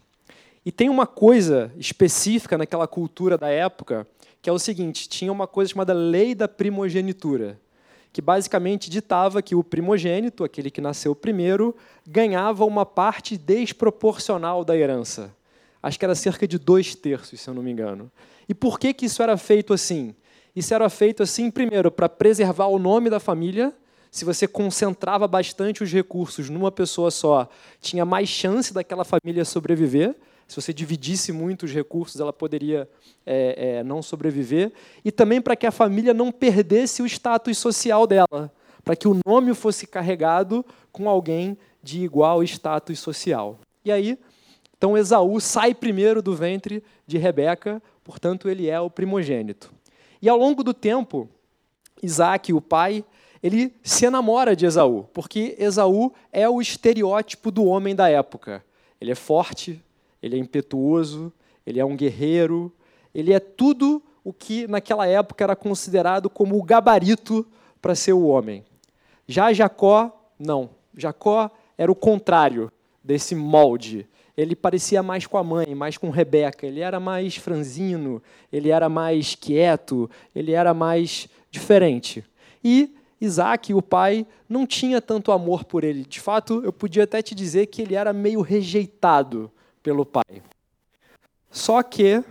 E 0.67 0.73
tem 0.73 0.91
uma 0.91 1.07
coisa 1.07 1.73
específica 1.77 2.59
naquela 2.59 2.89
cultura 2.89 3.39
da 3.39 3.49
época, 3.49 4.07
que 4.43 4.51
é 4.51 4.53
o 4.53 4.59
seguinte, 4.59 5.09
tinha 5.09 5.31
uma 5.31 5.47
coisa 5.47 5.71
chamada 5.71 5.93
lei 5.93 6.35
da 6.35 6.49
primogenitura, 6.49 7.59
que 8.13 8.21
basicamente 8.21 8.91
ditava 8.91 9.41
que 9.41 9.55
o 9.55 9.63
primogênito, 9.63 10.43
aquele 10.43 10.71
que 10.71 10.81
nasceu 10.81 11.15
primeiro, 11.15 11.77
ganhava 12.05 12.65
uma 12.65 12.85
parte 12.85 13.37
desproporcional 13.37 14.65
da 14.65 14.77
herança. 14.77 15.33
Acho 15.83 15.99
que 15.99 16.05
era 16.05 16.15
cerca 16.15 16.47
de 16.49 16.59
dois 16.59 16.95
terços, 16.95 17.41
se 17.41 17.49
eu 17.49 17.55
não 17.55 17.63
me 17.63 17.71
engano. 17.71 18.11
E 18.51 18.55
por 18.55 18.81
que, 18.81 18.93
que 18.93 19.07
isso 19.07 19.23
era 19.23 19.37
feito 19.37 19.73
assim? 19.73 20.13
Isso 20.57 20.75
era 20.75 20.91
feito 20.91 21.23
assim, 21.23 21.53
primeiro, 21.53 21.89
para 21.89 22.09
preservar 22.09 22.67
o 22.67 22.81
nome 22.81 23.09
da 23.09 23.21
família. 23.21 23.73
Se 24.11 24.25
você 24.25 24.49
concentrava 24.49 25.29
bastante 25.29 25.85
os 25.85 25.93
recursos 25.93 26.51
numa 26.51 26.73
pessoa 26.73 27.13
só, 27.13 27.49
tinha 27.81 28.05
mais 28.05 28.29
chance 28.29 28.75
daquela 28.75 29.05
família 29.05 29.45
sobreviver. 29.45 30.17
Se 30.49 30.57
você 30.57 30.75
dividisse 30.75 31.31
muito 31.31 31.63
os 31.63 31.73
recursos, 31.73 32.21
ela 32.21 32.33
poderia 32.33 32.91
é, 33.25 33.77
é, 33.79 33.85
não 33.85 34.03
sobreviver. 34.03 34.73
E 35.05 35.13
também 35.13 35.41
para 35.41 35.55
que 35.55 35.65
a 35.69 35.71
família 35.71 36.13
não 36.13 36.33
perdesse 36.33 37.03
o 37.03 37.07
status 37.07 37.57
social 37.57 38.05
dela, 38.05 38.53
para 38.83 38.97
que 38.97 39.07
o 39.07 39.17
nome 39.25 39.55
fosse 39.55 39.87
carregado 39.87 40.67
com 40.91 41.09
alguém 41.09 41.57
de 41.81 42.03
igual 42.03 42.43
status 42.43 42.99
social. 42.99 43.61
E 43.85 43.93
aí, 43.93 44.19
então 44.77 44.99
Esaú 44.99 45.39
sai 45.41 45.73
primeiro 45.73 46.21
do 46.21 46.35
ventre 46.35 46.83
de 47.07 47.17
Rebeca, 47.17 47.81
portanto, 48.05 48.49
ele 48.49 48.69
é 48.69 48.81
o 48.81 48.91
primogênito. 48.91 49.73
E 50.21 50.29
ao 50.29 50.37
longo 50.37 50.63
do 50.63 50.75
tempo, 50.75 51.29
Isaac, 52.03 52.53
o 52.53 52.61
pai, 52.61 53.05
ele 53.43 53.75
se 53.83 54.05
enamora 54.05 54.55
de 54.55 54.67
Esaú, 54.67 55.09
porque 55.15 55.57
Esaú 55.59 56.13
é 56.33 56.49
o 56.49 56.61
estereótipo 56.61 57.51
do 57.51 57.65
homem 57.65 57.95
da 57.95 58.09
época. 58.09 58.65
Ele 59.01 59.13
é 59.13 59.15
forte, 59.15 59.83
ele 60.23 60.37
é 60.37 60.39
impetuoso, 60.39 61.33
ele 61.67 61.81
é 61.81 61.85
um 61.85 61.97
guerreiro, 61.97 62.73
ele 63.15 63.33
é 63.33 63.41
tudo 63.41 64.03
o 64.23 64.33
que 64.33 64.67
naquela 64.67 65.07
época 65.07 65.43
era 65.43 65.57
considerado 65.57 66.29
como 66.29 66.59
o 66.59 66.63
gabarito 66.63 67.47
para 67.81 67.95
ser 67.95 68.13
o 68.13 68.27
homem. 68.27 68.65
Já 69.27 69.53
Jacó, 69.53 70.31
não. 70.39 70.71
Jacó 70.95 71.51
era 71.79 71.91
o 71.91 71.95
contrário 71.95 72.71
desse 73.03 73.35
molde 73.35 74.07
ele 74.37 74.57
parecia 74.57 75.03
mais 75.03 75.27
com 75.27 75.37
a 75.37 75.45
mãe, 75.45 75.75
mais 75.75 75.97
com 75.97 76.11
Rebeca. 76.11 76.67
Ele 76.67 76.81
era 76.81 76.99
mais 76.99 77.37
franzino, 77.37 78.23
ele 78.53 78.71
era 78.71 78.89
mais 78.89 79.35
quieto, 79.35 80.11
ele 80.35 80.53
era 80.53 80.73
mais 80.73 81.29
diferente. 81.51 82.25
E 82.63 82.95
Isaac, 83.21 83.75
o 83.75 83.83
pai, 83.83 84.27
não 84.49 84.67
tinha 84.67 85.01
tanto 85.01 85.31
amor 85.31 85.65
por 85.65 85.85
ele. 85.85 86.05
De 86.05 86.21
fato, 86.21 86.63
eu 86.65 86.73
podia 86.73 87.05
até 87.05 87.21
te 87.21 87.35
dizer 87.35 87.67
que 87.67 87.83
ele 87.83 87.95
era 87.95 88.13
meio 88.13 88.41
rejeitado 88.41 89.51
pelo 89.83 90.07
pai. 90.07 90.43
Só 91.51 91.83
que 91.83 92.25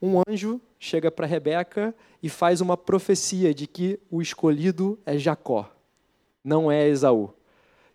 um 0.00 0.20
anjo 0.28 0.60
chega 0.78 1.10
para 1.10 1.26
Rebeca 1.26 1.94
e 2.22 2.28
faz 2.28 2.60
uma 2.60 2.76
profecia 2.76 3.54
de 3.54 3.66
que 3.66 3.98
o 4.10 4.20
escolhido 4.20 4.98
é 5.06 5.16
Jacó, 5.16 5.70
não 6.44 6.70
é 6.70 6.86
Esaú. 6.88 7.35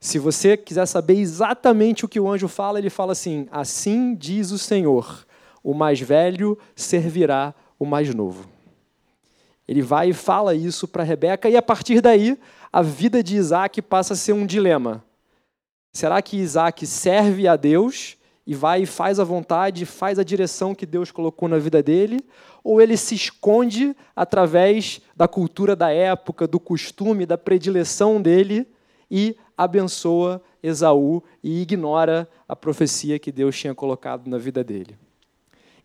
Se 0.04 0.18
você 0.18 0.58
quiser 0.58 0.88
saber 0.88 1.20
exatamente 1.20 2.04
o 2.04 2.08
que 2.10 2.20
o 2.20 2.28
anjo 2.28 2.48
fala, 2.48 2.80
ele 2.80 2.90
fala 2.90 3.12
assim: 3.12 3.48
Assim 3.52 4.16
diz 4.16 4.50
o 4.50 4.58
Senhor, 4.58 5.28
o 5.64 5.76
mais 5.76 6.02
velho 6.02 6.58
servirá 6.76 7.54
o 7.78 7.86
mais 7.86 8.14
novo. 8.14 8.50
Ele 9.68 9.84
vai 9.84 10.10
e 10.10 10.14
fala 10.14 10.56
isso 10.56 10.88
para 10.88 11.04
Rebeca, 11.04 11.48
e 11.48 11.56
a 11.56 11.62
partir 11.62 12.02
daí, 12.02 12.36
a 12.74 12.82
vida 12.82 13.22
de 13.22 13.38
Isaac 13.38 13.80
passa 13.84 14.14
a 14.14 14.18
ser 14.18 14.34
um 14.34 14.44
dilema. 14.44 15.06
Será 15.94 16.20
que 16.20 16.38
Isaac 16.38 16.88
serve 16.88 17.48
a 17.48 17.56
Deus 17.56 18.18
e 18.46 18.56
vai 18.56 18.82
e 18.82 18.86
faz 18.88 19.20
a 19.20 19.24
vontade, 19.24 19.86
faz 19.86 20.18
a 20.18 20.24
direção 20.24 20.74
que 20.74 20.86
Deus 20.86 21.12
colocou 21.12 21.48
na 21.48 21.60
vida 21.60 21.84
dele? 21.84 22.26
Ou 22.64 22.82
ele 22.82 22.98
se 22.98 23.14
esconde 23.14 23.96
através 24.16 25.00
da 25.16 25.28
cultura 25.28 25.76
da 25.76 25.92
época, 25.92 26.48
do 26.48 26.60
costume, 26.60 27.26
da 27.26 27.38
predileção 27.38 28.20
dele 28.20 28.68
e 29.12 29.36
abençoa 29.64 30.42
Esaú 30.64 31.24
e 31.44 31.62
ignora 31.62 32.28
a 32.48 32.56
profecia 32.56 33.20
que 33.20 33.32
Deus 33.32 33.58
tinha 33.58 33.76
colocado 33.76 34.28
na 34.28 34.38
vida 34.38 34.64
dele. 34.64 34.98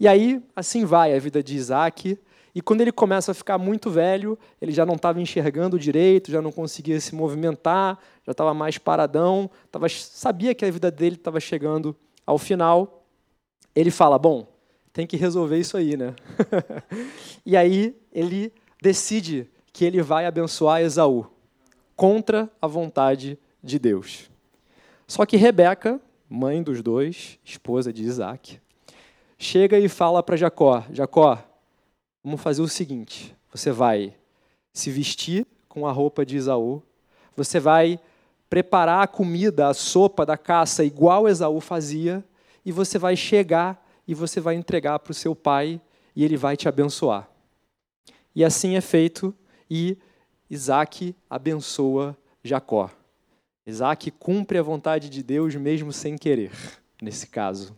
E 0.01 0.09
aí, 0.09 0.43
assim 0.55 0.85
vai 0.85 1.15
a 1.15 1.19
vida 1.19 1.43
de 1.43 1.55
Isaac. 1.57 2.19
E 2.55 2.63
quando 2.63 2.81
ele 2.81 2.93
começa 2.93 3.33
a 3.33 3.35
ficar 3.35 3.59
muito 3.59 3.91
velho, 3.91 4.39
ele 4.61 4.73
já 4.73 4.87
não 4.87 4.95
estava 4.95 5.21
enxergando 5.21 5.79
direito, 5.79 6.31
já 6.31 6.41
não 6.41 6.51
conseguia 6.51 6.99
se 7.01 7.15
movimentar, 7.15 7.99
já 8.25 8.33
estava 8.33 8.55
mais 8.55 8.79
paradão, 8.79 9.51
tava, 9.71 9.89
sabia 9.89 10.55
que 10.55 10.65
a 10.65 10.71
vida 10.71 10.91
dele 10.91 11.17
estava 11.17 11.39
chegando 11.39 11.95
ao 12.25 12.39
final. 12.39 13.05
Ele 13.75 13.91
fala: 13.91 14.19
Bom, 14.19 14.47
tem 14.93 15.07
que 15.07 15.19
resolver 15.19 15.59
isso 15.59 15.77
aí, 15.77 15.97
né? 15.99 16.15
e 17.45 17.57
aí 17.57 17.95
ele 18.11 18.53
decide 18.83 19.47
que 19.71 19.85
ele 19.85 20.01
vai 20.01 20.25
abençoar 20.25 20.81
Esaú, 20.81 21.27
contra 21.95 22.51
a 22.61 22.67
vontade 22.67 23.39
de 23.67 23.79
Deus. 23.79 24.31
Só 25.07 25.27
que 25.27 25.37
Rebeca, 25.37 26.01
mãe 26.29 26.63
dos 26.63 26.83
dois, 26.83 27.39
esposa 27.45 27.93
de 27.93 28.03
Isaac, 28.03 28.61
chega 29.39 29.79
e 29.79 29.89
fala 29.89 30.23
para 30.23 30.37
Jacó: 30.37 30.85
Jacó, 30.91 31.39
vamos 32.25 32.41
fazer 32.41 32.63
o 32.63 32.69
seguinte: 32.69 33.37
você 33.53 33.71
vai 33.71 34.15
se 34.73 34.91
vestir 34.91 35.47
com 35.69 35.87
a 35.87 35.93
roupa 35.93 36.25
de 36.25 36.37
Esaú, 36.37 36.83
você 37.37 37.61
vai 37.61 38.01
preparar 38.49 39.03
a 39.03 39.07
comida, 39.07 39.69
a 39.69 39.75
sopa 39.75 40.25
da 40.25 40.39
caça 40.39 40.85
igual 40.85 41.29
Esaú 41.29 41.61
fazia, 41.61 42.25
e 42.65 42.73
você 42.73 42.99
vai 42.99 43.17
chegar 43.17 43.85
e 44.07 44.15
você 44.15 44.41
vai 44.41 44.55
entregar 44.55 44.99
para 45.01 45.11
o 45.11 45.15
seu 45.15 45.35
pai 45.35 45.81
e 46.15 46.25
ele 46.25 46.37
vai 46.37 46.57
te 46.57 46.69
abençoar. 46.69 47.29
E 48.35 48.45
assim 48.45 48.77
é 48.77 48.81
feito 48.81 49.35
e 49.71 49.99
Isaac 50.49 51.15
abençoa 51.29 52.17
Jacó. 52.43 52.91
Isaac 53.67 54.11
cumpre 54.13 54.59
a 54.59 54.63
vontade 54.63 55.11
de 55.11 55.23
Deus 55.23 55.55
mesmo 55.57 55.93
sem 55.93 56.17
querer, 56.17 56.53
nesse 57.03 57.27
caso. 57.27 57.77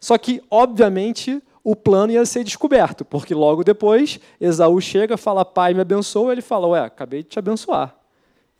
Só 0.00 0.18
que, 0.18 0.42
obviamente, 0.50 1.42
o 1.64 1.74
plano 1.74 2.12
ia 2.12 2.24
ser 2.24 2.44
descoberto, 2.44 3.04
porque 3.04 3.34
logo 3.34 3.64
depois 3.64 4.20
Esaú 4.40 4.80
chega, 4.80 5.16
fala, 5.16 5.44
pai, 5.44 5.74
me 5.74 5.80
abençoa, 5.80 6.32
ele 6.32 6.42
fala, 6.42 6.66
ué, 6.68 6.80
acabei 6.80 7.22
de 7.22 7.30
te 7.30 7.38
abençoar. 7.38 7.96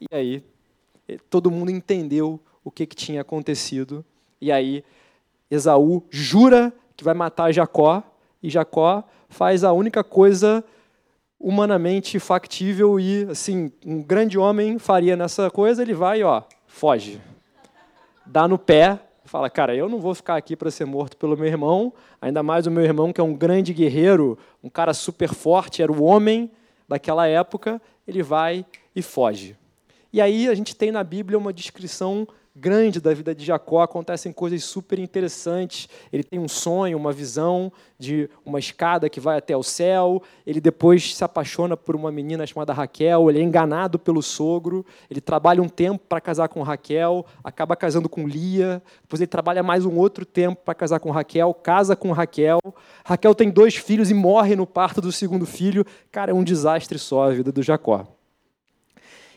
E 0.01 0.07
aí 0.15 0.45
todo 1.31 1.51
mundo 1.51 1.71
entendeu 1.71 2.41
o 2.65 2.71
que, 2.71 2.87
que 2.87 2.97
tinha 2.97 3.21
acontecido. 3.21 4.05
E 4.41 4.51
aí 4.51 4.85
Esaú 5.51 6.03
jura 6.11 6.73
que 6.97 7.05
vai 7.05 7.15
matar 7.15 7.53
Jacó, 7.53 8.03
e 8.43 8.51
Jacó 8.51 9.05
faz 9.29 9.65
a 9.65 9.73
única 9.73 10.03
coisa 10.03 10.65
humanamente 11.41 12.19
factível 12.19 12.99
e 12.99 13.27
assim 13.31 13.71
um 13.85 14.03
grande 14.03 14.39
homem 14.39 14.79
faria 14.79 15.17
nessa 15.17 15.51
coisa, 15.51 15.83
ele 15.83 15.95
vai, 15.95 16.23
ó, 16.23 16.43
foge, 16.67 17.21
dá 18.27 18.49
no 18.49 18.59
pé 18.59 19.01
fala, 19.29 19.51
cara, 19.51 19.77
eu 19.77 19.89
não 19.89 20.01
vou 20.01 20.15
ficar 20.15 20.37
aqui 20.37 20.57
para 20.57 20.71
ser 20.71 20.87
morto 20.87 21.17
pelo 21.17 21.37
meu 21.37 21.47
irmão, 21.47 21.93
ainda 22.21 22.43
mais 22.43 22.67
o 22.67 22.71
meu 22.71 22.83
irmão 22.83 23.13
que 23.13 23.21
é 23.21 23.25
um 23.25 23.35
grande 23.35 23.73
guerreiro, 23.73 24.39
um 24.65 24.71
cara 24.71 24.95
super 24.95 25.33
forte, 25.35 25.83
era 25.83 25.93
o 25.93 26.03
homem 26.03 26.51
daquela 26.89 27.29
época, 27.29 27.81
ele 28.07 28.23
vai 28.23 28.65
e 28.97 29.03
foge. 29.03 29.55
E 30.11 30.21
aí 30.21 30.49
a 30.49 30.55
gente 30.55 30.75
tem 30.75 30.91
na 30.91 31.05
Bíblia 31.05 31.39
uma 31.39 31.53
descrição 31.53 32.27
grande 32.59 33.01
da 33.01 33.15
vida 33.15 33.35
de 33.35 33.45
Jacó, 33.45 33.83
acontecem 33.83 34.33
coisas 34.33 34.65
super 34.65 34.99
interessantes. 34.99 35.89
Ele 36.13 36.25
tem 36.25 36.39
um 36.39 36.49
sonho, 36.49 36.99
uma 36.99 37.13
visão 37.13 37.73
de 37.99 38.29
uma 38.45 38.59
escada 38.59 39.09
que 39.09 39.21
vai 39.21 39.39
até 39.39 39.57
o 39.57 39.63
céu. 39.63 40.23
Ele 40.47 40.61
depois 40.61 41.15
se 41.15 41.23
apaixona 41.23 41.77
por 41.77 41.95
uma 41.95 42.11
menina 42.11 42.47
chamada 42.47 42.73
Raquel. 42.73 43.31
Ele 43.31 43.39
é 43.41 43.43
enganado 43.43 43.99
pelo 43.99 44.23
sogro. 44.23 44.85
Ele 45.11 45.21
trabalha 45.21 45.63
um 45.63 45.69
tempo 45.69 46.05
para 46.09 46.21
casar 46.21 46.49
com 46.49 46.63
Raquel, 46.63 47.25
acaba 47.45 47.77
casando 47.77 48.09
com 48.09 48.27
Lia. 48.27 48.83
Depois 49.03 49.21
ele 49.21 49.29
trabalha 49.29 49.63
mais 49.63 49.85
um 49.85 49.97
outro 49.97 50.27
tempo 50.27 50.61
para 50.65 50.75
casar 50.75 50.99
com 51.01 51.11
Raquel, 51.11 51.55
casa 51.55 51.95
com 51.95 52.11
Raquel. 52.13 52.59
Raquel 53.05 53.35
tem 53.35 53.51
dois 53.51 53.77
filhos 53.77 54.11
e 54.11 54.15
morre 54.15 54.57
no 54.57 54.67
parto 54.67 55.01
do 55.01 55.13
segundo 55.13 55.47
filho. 55.47 55.85
Cara, 56.11 56.33
é 56.33 56.35
um 56.35 56.45
desastre 56.45 56.99
só 56.99 57.25
a 57.25 57.31
vida 57.31 57.53
do 57.53 57.63
Jacó. 57.63 58.07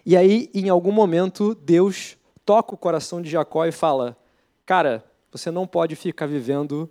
E 0.04 0.18
aí, 0.18 0.50
em 0.54 0.68
algum 0.68 0.92
momento, 0.92 1.54
Deus 1.54 2.18
toca 2.52 2.76
o 2.76 2.78
coração 2.78 3.22
de 3.22 3.30
Jacó 3.30 3.66
e 3.66 3.72
fala: 3.72 4.18
Cara, 4.66 5.06
você 5.32 5.50
não 5.50 5.66
pode 5.66 5.96
ficar 5.96 6.26
vivendo 6.26 6.90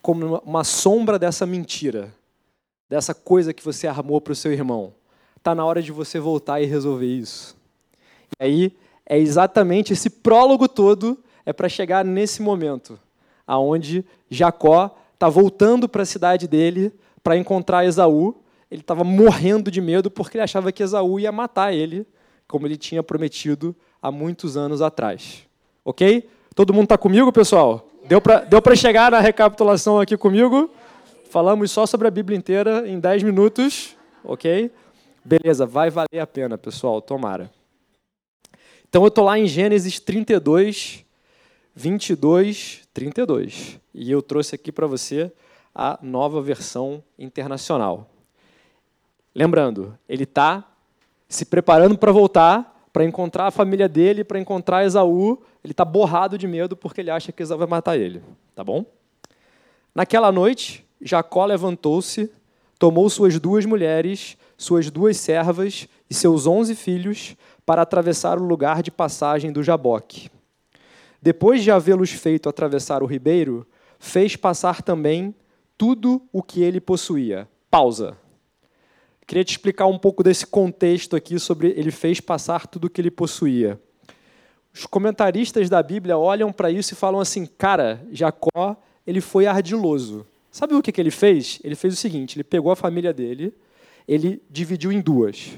como 0.00 0.36
uma 0.44 0.62
sombra 0.62 1.18
dessa 1.18 1.44
mentira, 1.44 2.14
dessa 2.88 3.12
coisa 3.12 3.52
que 3.52 3.64
você 3.64 3.88
armou 3.88 4.20
para 4.20 4.32
o 4.32 4.36
seu 4.36 4.52
irmão. 4.52 4.94
Está 5.36 5.52
na 5.52 5.64
hora 5.64 5.82
de 5.82 5.90
você 5.90 6.20
voltar 6.20 6.60
e 6.60 6.64
resolver 6.64 7.08
isso. 7.08 7.56
E 8.38 8.44
aí 8.44 8.76
é 9.04 9.18
exatamente 9.18 9.92
esse 9.92 10.08
prólogo 10.08 10.68
todo 10.68 11.18
é 11.44 11.52
para 11.52 11.68
chegar 11.68 12.04
nesse 12.04 12.40
momento, 12.40 12.96
aonde 13.44 14.04
Jacó 14.30 14.96
está 15.14 15.28
voltando 15.28 15.88
para 15.88 16.02
a 16.02 16.06
cidade 16.06 16.46
dele 16.46 16.92
para 17.20 17.36
encontrar 17.36 17.84
Esaú. 17.84 18.40
Ele 18.70 18.82
estava 18.82 19.02
morrendo 19.02 19.72
de 19.72 19.80
medo 19.80 20.08
porque 20.08 20.36
ele 20.36 20.44
achava 20.44 20.70
que 20.70 20.84
Esaú 20.84 21.18
ia 21.18 21.32
matar 21.32 21.74
ele, 21.74 22.06
como 22.46 22.64
ele 22.64 22.76
tinha 22.76 23.02
prometido 23.02 23.74
há 24.00 24.10
muitos 24.10 24.56
anos 24.56 24.80
atrás. 24.82 25.44
Ok? 25.84 26.28
Todo 26.54 26.72
mundo 26.72 26.84
está 26.84 26.98
comigo, 26.98 27.32
pessoal? 27.32 27.86
Deu 28.04 28.20
para 28.20 28.40
deu 28.40 28.60
chegar 28.76 29.10
na 29.12 29.20
recapitulação 29.20 30.00
aqui 30.00 30.16
comigo? 30.16 30.70
Falamos 31.30 31.70
só 31.70 31.86
sobre 31.86 32.08
a 32.08 32.10
Bíblia 32.10 32.36
inteira 32.36 32.88
em 32.88 32.98
10 32.98 33.22
minutos, 33.22 33.96
ok? 34.24 34.70
Beleza, 35.24 35.64
vai 35.64 35.90
valer 35.90 36.18
a 36.20 36.26
pena, 36.26 36.58
pessoal, 36.58 37.00
tomara. 37.00 37.50
Então 38.88 39.02
eu 39.02 39.08
estou 39.08 39.24
lá 39.24 39.38
em 39.38 39.46
Gênesis 39.46 40.00
32, 40.00 41.04
22, 41.74 42.88
32. 42.92 43.78
E 43.94 44.10
eu 44.10 44.20
trouxe 44.20 44.56
aqui 44.56 44.72
para 44.72 44.88
você 44.88 45.32
a 45.72 45.98
nova 46.02 46.42
versão 46.42 47.02
internacional. 47.16 48.10
Lembrando, 49.32 49.96
ele 50.08 50.24
está 50.24 50.64
se 51.28 51.44
preparando 51.44 51.96
para 51.96 52.10
voltar 52.10 52.69
para 52.92 53.04
encontrar 53.04 53.46
a 53.46 53.50
família 53.50 53.88
dele, 53.88 54.24
para 54.24 54.38
encontrar 54.38 54.84
Esaú. 54.84 55.42
Ele 55.62 55.72
está 55.72 55.84
borrado 55.84 56.36
de 56.36 56.46
medo 56.46 56.76
porque 56.76 57.00
ele 57.00 57.10
acha 57.10 57.32
que 57.32 57.42
Esaú 57.42 57.58
vai 57.58 57.68
matar 57.68 57.96
ele. 57.96 58.22
Tá 58.54 58.64
bom? 58.64 58.84
Naquela 59.94 60.30
noite, 60.30 60.86
Jacó 61.00 61.44
levantou-se, 61.44 62.30
tomou 62.78 63.08
suas 63.08 63.38
duas 63.38 63.64
mulheres, 63.64 64.36
suas 64.56 64.90
duas 64.90 65.16
servas 65.16 65.88
e 66.08 66.14
seus 66.14 66.46
onze 66.46 66.74
filhos 66.74 67.36
para 67.64 67.82
atravessar 67.82 68.38
o 68.38 68.44
lugar 68.44 68.82
de 68.82 68.90
passagem 68.90 69.52
do 69.52 69.62
Jaboque. 69.62 70.30
Depois 71.22 71.62
de 71.62 71.70
havê-los 71.70 72.10
feito 72.10 72.48
atravessar 72.48 73.02
o 73.02 73.06
ribeiro, 73.06 73.66
fez 73.98 74.36
passar 74.36 74.82
também 74.82 75.34
tudo 75.76 76.22
o 76.32 76.42
que 76.42 76.62
ele 76.62 76.80
possuía. 76.80 77.48
Pausa. 77.70 78.16
Queria 79.30 79.44
te 79.44 79.52
explicar 79.52 79.86
um 79.86 79.96
pouco 79.96 80.24
desse 80.24 80.44
contexto 80.44 81.14
aqui 81.14 81.38
sobre 81.38 81.68
ele 81.76 81.92
fez 81.92 82.20
passar 82.20 82.66
tudo 82.66 82.86
o 82.86 82.90
que 82.90 83.00
ele 83.00 83.12
possuía. 83.12 83.78
Os 84.74 84.86
comentaristas 84.86 85.70
da 85.70 85.80
Bíblia 85.80 86.18
olham 86.18 86.52
para 86.52 86.68
isso 86.68 86.94
e 86.94 86.96
falam 86.96 87.20
assim: 87.20 87.46
cara, 87.46 88.04
Jacó 88.10 88.76
ele 89.06 89.20
foi 89.20 89.46
ardiloso. 89.46 90.26
Sabe 90.50 90.74
o 90.74 90.82
que, 90.82 90.90
que 90.90 91.00
ele 91.00 91.12
fez? 91.12 91.60
Ele 91.62 91.76
fez 91.76 91.94
o 91.94 91.96
seguinte: 91.96 92.38
ele 92.38 92.42
pegou 92.42 92.72
a 92.72 92.76
família 92.76 93.12
dele, 93.12 93.54
ele 94.08 94.42
dividiu 94.50 94.90
em 94.90 95.00
duas. 95.00 95.52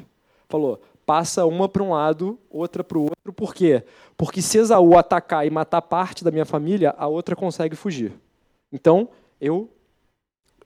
Falou: 0.50 0.78
passa 1.06 1.46
uma 1.46 1.66
para 1.66 1.82
um 1.82 1.92
lado, 1.92 2.38
outra 2.50 2.84
para 2.84 2.98
o 2.98 3.04
outro. 3.04 3.32
Por 3.32 3.54
quê? 3.54 3.82
Porque 4.18 4.42
se 4.42 4.58
Esaú 4.58 4.98
atacar 4.98 5.46
e 5.46 5.50
matar 5.50 5.80
parte 5.80 6.22
da 6.22 6.30
minha 6.30 6.44
família, 6.44 6.94
a 6.98 7.06
outra 7.06 7.34
consegue 7.34 7.74
fugir. 7.74 8.12
Então, 8.70 9.08
eu 9.40 9.70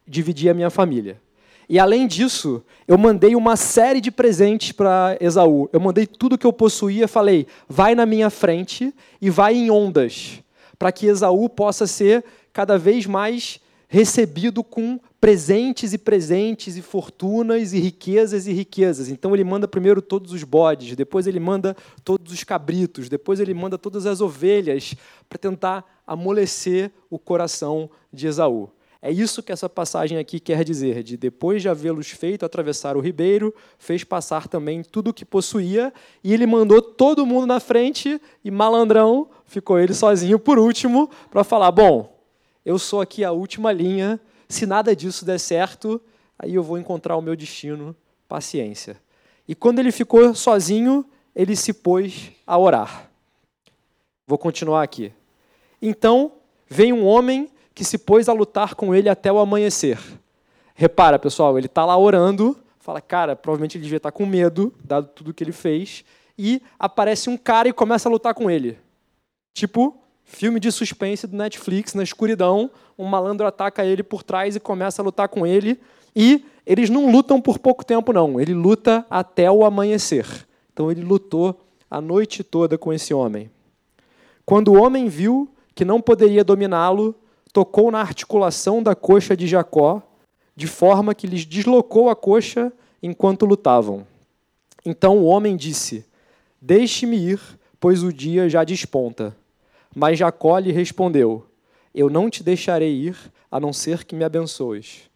dividi 0.05 0.51
a 0.51 0.55
minha 0.55 0.71
família. 0.71 1.25
E 1.69 1.79
além 1.79 2.07
disso, 2.07 2.63
eu 2.87 2.97
mandei 2.97 3.35
uma 3.35 3.57
série 3.57 4.01
de 4.01 4.11
presentes 4.11 4.73
para 4.73 5.17
Esaú. 5.21 5.69
Eu 5.73 5.81
mandei 5.81 6.07
tudo 6.07 6.39
que 6.39 6.47
eu 6.47 6.53
possuía, 6.53 7.09
falei: 7.09 7.47
vai 7.69 7.95
na 7.95 8.07
minha 8.07 8.31
frente 8.31 8.95
e 9.21 9.31
vai 9.31 9.55
em 9.55 9.71
ondas, 9.71 10.41
para 10.79 10.93
que 10.93 11.07
Esaú 11.07 11.49
possa 11.49 11.87
ser 11.87 12.25
cada 12.53 12.79
vez 12.79 13.07
mais 13.07 13.61
recebido 13.89 14.63
com 14.63 14.99
presentes 15.21 15.93
e 15.93 15.99
presentes 15.99 16.77
e 16.77 16.83
fortunas 16.83 17.73
e 17.73 17.79
riquezas 17.79 18.47
e 18.47 18.53
riquezas. 18.53 19.09
Então 19.09 19.35
ele 19.35 19.45
manda 19.45 19.67
primeiro 19.67 20.03
todos 20.03 20.33
os 20.33 20.43
bodes, 20.45 20.95
depois 20.95 21.27
ele 21.27 21.41
manda 21.41 21.77
todos 22.05 22.33
os 22.33 22.45
cabritos, 22.45 23.09
depois 23.09 23.41
ele 23.41 23.55
manda 23.55 23.79
todas 23.79 24.07
as 24.07 24.21
ovelhas 24.21 24.95
para 25.29 25.39
tentar 25.39 25.85
amolecer 26.07 26.93
o 27.11 27.19
coração 27.19 27.91
de 28.13 28.27
Esaú. 28.27 28.71
É 29.01 29.11
isso 29.11 29.43
que 29.43 29.53
essa 29.53 29.69
passagem 29.69 30.19
aqui 30.19 30.41
quer 30.41 30.65
dizer, 30.65 31.03
de 31.03 31.17
depois 31.17 31.63
de 31.63 31.69
havê-los 31.69 32.11
feito 32.11 32.45
atravessar 32.45 32.97
o 32.97 33.01
ribeiro, 33.01 33.55
fez 33.79 34.03
passar 34.03 34.49
também 34.49 34.83
tudo 34.83 35.11
o 35.11 35.15
que 35.15 35.25
possuía, 35.25 35.93
e 36.25 36.33
ele 36.33 36.47
mandou 36.47 36.81
todo 36.81 37.27
mundo 37.27 37.47
na 37.47 37.61
frente, 37.61 38.21
e 38.45 38.51
malandrão, 38.51 39.29
ficou 39.45 39.79
ele 39.79 39.95
sozinho 39.95 40.39
por 40.39 40.59
último, 40.59 41.11
para 41.31 41.45
falar: 41.45 41.71
bom, 41.71 42.19
eu 42.65 42.79
sou 42.79 43.01
aqui 43.01 43.23
a 43.23 43.33
última 43.33 43.71
linha, 43.71 44.19
se 44.49 44.67
nada 44.67 44.97
disso 44.97 45.25
der 45.25 45.39
certo, 45.39 46.01
aí 46.39 46.55
eu 46.55 46.63
vou 46.63 46.79
encontrar 46.79 47.17
o 47.17 47.23
meu 47.23 47.37
destino, 47.37 47.95
paciência. 48.29 49.01
E 49.47 49.55
quando 49.55 49.79
ele 49.79 49.93
ficou 49.93 50.35
sozinho, 50.35 51.05
ele 51.35 51.55
se 51.55 51.73
pôs 51.73 52.33
a 52.47 52.59
orar. 52.59 53.11
Vou 54.27 54.39
continuar 54.39 54.83
aqui. 54.83 55.13
Então, 55.81 56.33
vem 56.69 56.93
um 56.93 57.07
homem 57.07 57.49
que 57.77 57.85
se 57.85 57.99
pôs 57.99 58.27
a 58.27 58.33
lutar 58.33 58.75
com 58.75 58.95
ele 58.95 59.07
até 59.07 59.31
o 59.31 59.39
amanhecer. 59.39 59.99
Repara, 60.75 61.19
pessoal, 61.19 61.59
ele 61.59 61.67
está 61.67 61.85
lá 61.85 61.95
orando, 61.95 62.57
fala, 62.81 63.03
cara, 63.03 63.37
provavelmente 63.37 63.77
ele 63.77 63.85
devia 63.85 63.99
estar 63.99 64.11
tá 64.11 64.17
com 64.17 64.25
medo, 64.25 64.73
dado 64.83 65.09
tudo 65.09 65.35
que 65.35 65.45
ele 65.45 65.53
fez, 65.53 66.03
e 66.39 66.63
aparece 66.79 67.29
um 67.29 67.37
cara 67.37 67.69
e 67.69 67.75
começa 67.75 68.09
a 68.09 68.13
lutar 68.13 68.33
com 68.33 68.51
ele. 68.51 68.79
Tipo, 69.53 69.95
filme 70.25 70.59
de 70.59 70.73
suspense 70.73 71.27
do 71.27 71.37
Netflix, 71.37 71.93
na 71.93 72.03
escuridão, 72.03 72.71
um 72.99 73.05
malandro 73.05 73.47
ataca 73.47 73.85
ele 73.85 74.03
por 74.03 74.23
trás 74.23 74.57
e 74.57 74.61
começa 74.61 75.03
a 75.03 75.05
lutar 75.05 75.29
com 75.29 75.47
ele, 75.47 75.79
e 76.15 76.47
eles 76.65 76.89
não 76.89 77.13
lutam 77.13 77.43
por 77.43 77.59
pouco 77.59 77.85
tempo, 77.85 78.11
não, 78.11 78.41
ele 78.41 78.55
luta 78.55 79.05
até 79.11 79.51
o 79.51 79.67
amanhecer. 79.67 80.27
Então 80.73 80.91
ele 80.91 81.03
lutou 81.03 81.61
a 81.91 82.01
noite 82.01 82.43
toda 82.43 82.79
com 82.79 82.91
esse 82.91 83.13
homem. 83.13 83.51
Quando 84.47 84.69
o 84.69 84.83
homem 84.83 85.09
viu 85.09 85.47
que 85.75 85.85
não 85.85 86.01
poderia 86.01 86.43
dominá-lo, 86.43 87.15
tocou 87.57 87.91
na 87.91 88.01
articulação 88.01 88.83
da 88.83 88.95
coxa 88.95 89.35
de 89.35 89.47
Jacó, 89.47 90.03
de 90.55 90.67
forma 90.67 91.15
que 91.15 91.27
lhes 91.27 91.47
deslocou 91.47 92.11
a 92.11 92.15
coxa 92.15 92.71
enquanto 93.03 93.47
lutavam. 93.47 94.07
Então 94.85 95.17
o 95.17 95.25
homem 95.25 95.57
disse: 95.57 96.05
Deixe-me 96.61 97.17
ir, 97.17 97.41
pois 97.81 98.03
o 98.03 98.13
dia 98.13 98.47
já 98.47 98.63
desponta. 98.63 99.35
Mas 99.95 100.19
Jacó 100.19 100.59
lhe 100.59 100.71
respondeu: 100.71 101.47
Eu 101.95 102.11
não 102.11 102.29
te 102.29 102.43
deixarei 102.43 102.93
ir, 102.93 103.17
a 103.51 103.59
não 103.59 103.73
ser 103.73 104.05
que 104.05 104.15
me 104.15 104.23
abençoes. 104.23 105.09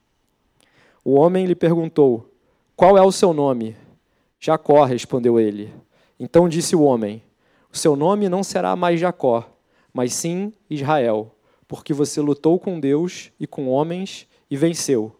O 1.04 1.16
homem 1.16 1.44
lhe 1.44 1.54
perguntou: 1.54 2.26
Qual 2.74 2.96
é 2.96 3.02
o 3.02 3.12
seu 3.12 3.34
nome? 3.34 3.76
Jacó, 4.38 4.82
respondeu 4.84 5.38
ele. 5.38 5.74
Então 6.18 6.48
disse 6.48 6.74
o 6.74 6.80
homem: 6.80 7.22
O 7.70 7.76
seu 7.76 7.94
nome 7.94 8.30
não 8.30 8.42
será 8.42 8.74
mais 8.74 8.98
Jacó, 8.98 9.46
mas 9.92 10.14
sim 10.14 10.54
Israel, 10.70 11.34
porque 11.70 11.94
você 11.94 12.20
lutou 12.20 12.58
com 12.58 12.80
Deus 12.80 13.30
e 13.38 13.46
com 13.46 13.68
homens 13.68 14.26
e 14.50 14.56
venceu. 14.56 15.14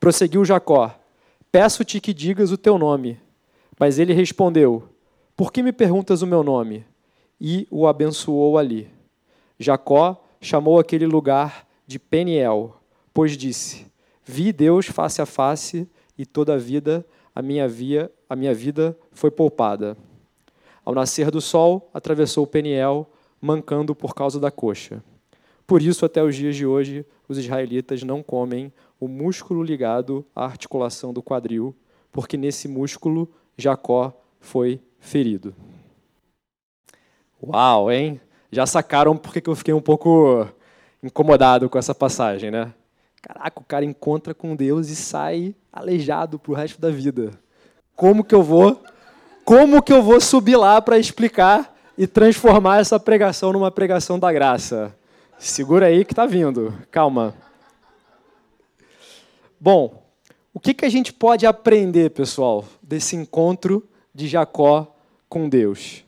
Prosseguiu 0.00 0.44
Jacó: 0.44 0.92
Peço-te 1.52 2.00
que 2.00 2.12
digas 2.12 2.50
o 2.50 2.58
teu 2.58 2.76
nome. 2.76 3.20
Mas 3.78 4.00
ele 4.00 4.12
respondeu: 4.12 4.82
Por 5.36 5.52
que 5.52 5.62
me 5.62 5.72
perguntas 5.72 6.20
o 6.20 6.26
meu 6.26 6.42
nome? 6.42 6.84
E 7.40 7.68
o 7.70 7.86
abençoou 7.86 8.58
ali. 8.58 8.90
Jacó 9.56 10.24
chamou 10.40 10.80
aquele 10.80 11.06
lugar 11.06 11.64
de 11.86 11.96
Peniel, 11.96 12.76
pois 13.14 13.36
disse: 13.36 13.86
Vi 14.24 14.52
Deus 14.52 14.86
face 14.86 15.22
a 15.22 15.26
face 15.26 15.88
e 16.18 16.26
toda 16.26 16.54
a 16.54 16.58
vida 16.58 17.06
a 17.32 17.40
minha 17.40 17.68
via 17.68 18.10
a 18.28 18.34
minha 18.34 18.52
vida 18.52 18.98
foi 19.12 19.30
poupada. 19.30 19.96
Ao 20.84 20.92
nascer 20.92 21.30
do 21.30 21.40
sol, 21.40 21.88
atravessou 21.94 22.48
Peniel, 22.48 23.08
mancando 23.40 23.94
por 23.94 24.12
causa 24.12 24.40
da 24.40 24.50
coxa. 24.50 25.00
Por 25.72 25.80
isso, 25.80 26.04
até 26.04 26.22
os 26.22 26.36
dias 26.36 26.54
de 26.54 26.66
hoje, 26.66 27.02
os 27.26 27.38
israelitas 27.38 28.02
não 28.02 28.22
comem 28.22 28.70
o 29.00 29.08
músculo 29.08 29.62
ligado 29.62 30.22
à 30.36 30.44
articulação 30.44 31.14
do 31.14 31.22
quadril, 31.22 31.74
porque 32.12 32.36
nesse 32.36 32.68
músculo 32.68 33.26
Jacó 33.56 34.12
foi 34.38 34.82
ferido. 35.00 35.54
Uau, 37.42 37.90
hein? 37.90 38.20
Já 38.50 38.66
sacaram 38.66 39.16
porque 39.16 39.48
eu 39.48 39.56
fiquei 39.56 39.72
um 39.72 39.80
pouco 39.80 40.46
incomodado 41.02 41.70
com 41.70 41.78
essa 41.78 41.94
passagem, 41.94 42.50
né? 42.50 42.74
Caraca, 43.22 43.58
o 43.58 43.64
cara 43.64 43.86
encontra 43.86 44.34
com 44.34 44.54
Deus 44.54 44.90
e 44.90 44.94
sai 44.94 45.54
aleijado 45.72 46.38
para 46.38 46.52
o 46.52 46.54
resto 46.54 46.78
da 46.78 46.90
vida. 46.90 47.30
Como 47.96 48.22
que 48.22 48.34
eu 48.34 48.42
vou, 48.42 48.78
como 49.42 49.82
que 49.82 49.94
eu 49.94 50.02
vou 50.02 50.20
subir 50.20 50.56
lá 50.56 50.82
para 50.82 50.98
explicar 50.98 51.74
e 51.96 52.06
transformar 52.06 52.80
essa 52.80 53.00
pregação 53.00 53.54
numa 53.54 53.70
pregação 53.70 54.18
da 54.18 54.30
graça? 54.30 54.94
Segura 55.42 55.86
aí 55.86 56.04
que 56.04 56.12
está 56.12 56.24
vindo. 56.24 56.72
Calma. 56.88 57.34
Bom, 59.60 60.06
o 60.54 60.60
que, 60.60 60.72
que 60.72 60.84
a 60.84 60.88
gente 60.88 61.12
pode 61.12 61.44
aprender, 61.44 62.10
pessoal, 62.10 62.64
desse 62.80 63.16
encontro 63.16 63.84
de 64.14 64.28
Jacó 64.28 64.94
com 65.28 65.48
Deus? 65.48 66.04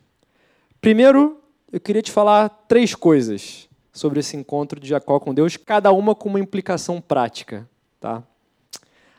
Primeiro, 0.80 1.42
eu 1.72 1.80
queria 1.80 2.00
te 2.00 2.12
falar 2.12 2.48
três 2.68 2.94
coisas 2.94 3.68
sobre 3.92 4.20
esse 4.20 4.36
encontro 4.36 4.78
de 4.78 4.86
Jacó 4.86 5.18
com 5.18 5.34
Deus, 5.34 5.56
cada 5.56 5.90
uma 5.90 6.14
com 6.14 6.28
uma 6.28 6.38
implicação 6.38 7.00
prática. 7.00 7.68
Tá? 7.98 8.22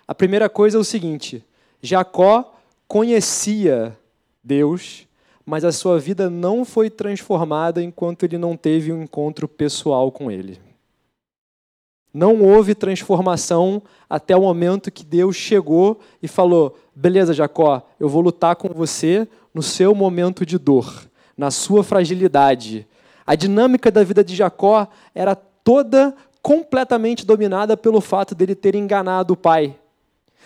A 0.07 0.15
primeira 0.15 0.47
coisa 0.47 0.77
é 0.77 0.79
o 0.79 0.85
seguinte: 0.85 1.43
Jacó 1.81 2.55
conhecia 2.87 3.97
Deus, 4.41 5.09
mas 5.45 5.63
a 5.63 5.71
sua 5.71 5.99
vida 5.99 6.29
não 6.29 6.65
foi 6.65 6.89
transformada 6.89 7.81
enquanto 7.81 8.23
ele 8.23 8.37
não 8.37 8.57
teve 8.57 8.91
um 8.91 9.03
encontro 9.03 9.47
pessoal 9.47 10.11
com 10.11 10.31
Ele. 10.31 10.59
Não 12.11 12.41
houve 12.41 12.73
transformação 12.73 13.81
até 14.09 14.35
o 14.35 14.41
momento 14.41 14.91
que 14.91 15.03
Deus 15.05 15.35
chegou 15.35 15.99
e 16.23 16.27
falou: 16.27 16.77
beleza, 16.95 17.33
Jacó, 17.33 17.85
eu 17.99 18.09
vou 18.09 18.21
lutar 18.21 18.55
com 18.55 18.69
você 18.69 19.27
no 19.53 19.61
seu 19.61 19.93
momento 19.93 20.45
de 20.45 20.57
dor, 20.57 21.07
na 21.37 21.51
sua 21.51 21.83
fragilidade. 21.83 22.87
A 23.27 23.35
dinâmica 23.35 23.91
da 23.91 24.03
vida 24.03 24.23
de 24.23 24.35
Jacó 24.35 24.87
era 25.13 25.35
toda 25.35 26.15
completamente 26.41 27.25
dominada 27.25 27.75
pelo 27.75 27.99
fato 27.99 28.33
dele 28.33 28.55
ter 28.55 28.75
enganado 28.75 29.33
o 29.33 29.37
pai. 29.37 29.75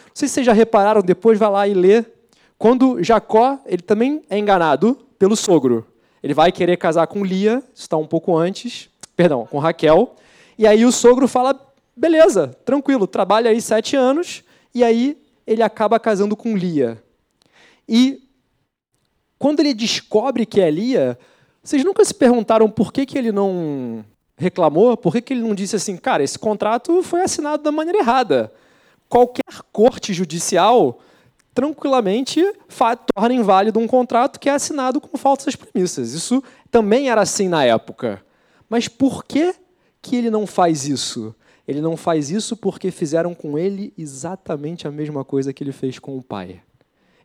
Não 0.07 0.15
sei 0.15 0.27
se 0.27 0.35
vocês 0.35 0.45
já 0.45 0.53
repararam, 0.53 1.01
depois 1.01 1.37
vai 1.37 1.51
lá 1.51 1.67
e 1.67 1.73
lê 1.73 2.03
quando 2.59 3.01
Jacó, 3.01 3.57
ele 3.65 3.81
também 3.81 4.21
é 4.29 4.37
enganado 4.37 4.95
pelo 5.17 5.33
sogro. 5.37 5.87
Ele 6.21 6.33
vai 6.33 6.51
querer 6.51 6.75
casar 6.75 7.07
com 7.07 7.23
Lia, 7.23 7.63
está 7.73 7.95
um 7.95 8.05
pouco 8.05 8.35
antes, 8.35 8.89
perdão, 9.15 9.47
com 9.49 9.57
Raquel. 9.59 10.13
E 10.57 10.67
aí 10.67 10.83
o 10.83 10.91
sogro 10.91 11.25
fala, 11.25 11.57
beleza, 11.95 12.47
tranquilo, 12.65 13.07
trabalha 13.07 13.49
aí 13.49 13.61
sete 13.61 13.95
anos. 13.95 14.43
E 14.75 14.83
aí 14.83 15.17
ele 15.47 15.63
acaba 15.63 15.97
casando 16.01 16.35
com 16.35 16.57
Lia. 16.57 17.01
E 17.87 18.23
quando 19.37 19.61
ele 19.61 19.73
descobre 19.73 20.45
que 20.45 20.59
é 20.59 20.69
Lia, 20.69 21.17
vocês 21.63 21.81
nunca 21.85 22.03
se 22.03 22.13
perguntaram 22.13 22.69
por 22.69 22.91
que, 22.91 23.05
que 23.05 23.17
ele 23.17 23.31
não 23.31 24.03
reclamou? 24.37 24.97
Por 24.97 25.13
que, 25.13 25.21
que 25.21 25.33
ele 25.33 25.41
não 25.41 25.55
disse 25.55 25.77
assim, 25.77 25.95
cara, 25.95 26.23
esse 26.23 26.37
contrato 26.37 27.01
foi 27.03 27.21
assinado 27.21 27.63
da 27.63 27.71
maneira 27.71 27.99
errada? 27.99 28.51
Qualquer 29.07 29.63
corte 29.71 30.13
judicial 30.13 30.99
tranquilamente 31.53 32.41
torna 33.13 33.33
inválido 33.33 33.79
um 33.79 33.87
contrato 33.87 34.39
que 34.39 34.49
é 34.49 34.53
assinado 34.53 35.01
com 35.01 35.17
falsas 35.17 35.55
premissas. 35.55 36.13
Isso 36.13 36.43
também 36.71 37.09
era 37.09 37.21
assim 37.21 37.47
na 37.47 37.63
época. 37.63 38.23
Mas 38.69 38.87
por 38.87 39.23
que, 39.25 39.53
que 40.01 40.15
ele 40.15 40.29
não 40.29 40.45
faz 40.45 40.87
isso? 40.87 41.35
Ele 41.67 41.81
não 41.81 41.95
faz 41.95 42.31
isso 42.31 42.57
porque 42.57 42.91
fizeram 42.91 43.33
com 43.33 43.57
ele 43.57 43.93
exatamente 43.97 44.87
a 44.87 44.91
mesma 44.91 45.23
coisa 45.23 45.53
que 45.53 45.63
ele 45.63 45.71
fez 45.71 45.99
com 45.99 46.17
o 46.17 46.21
pai. 46.21 46.61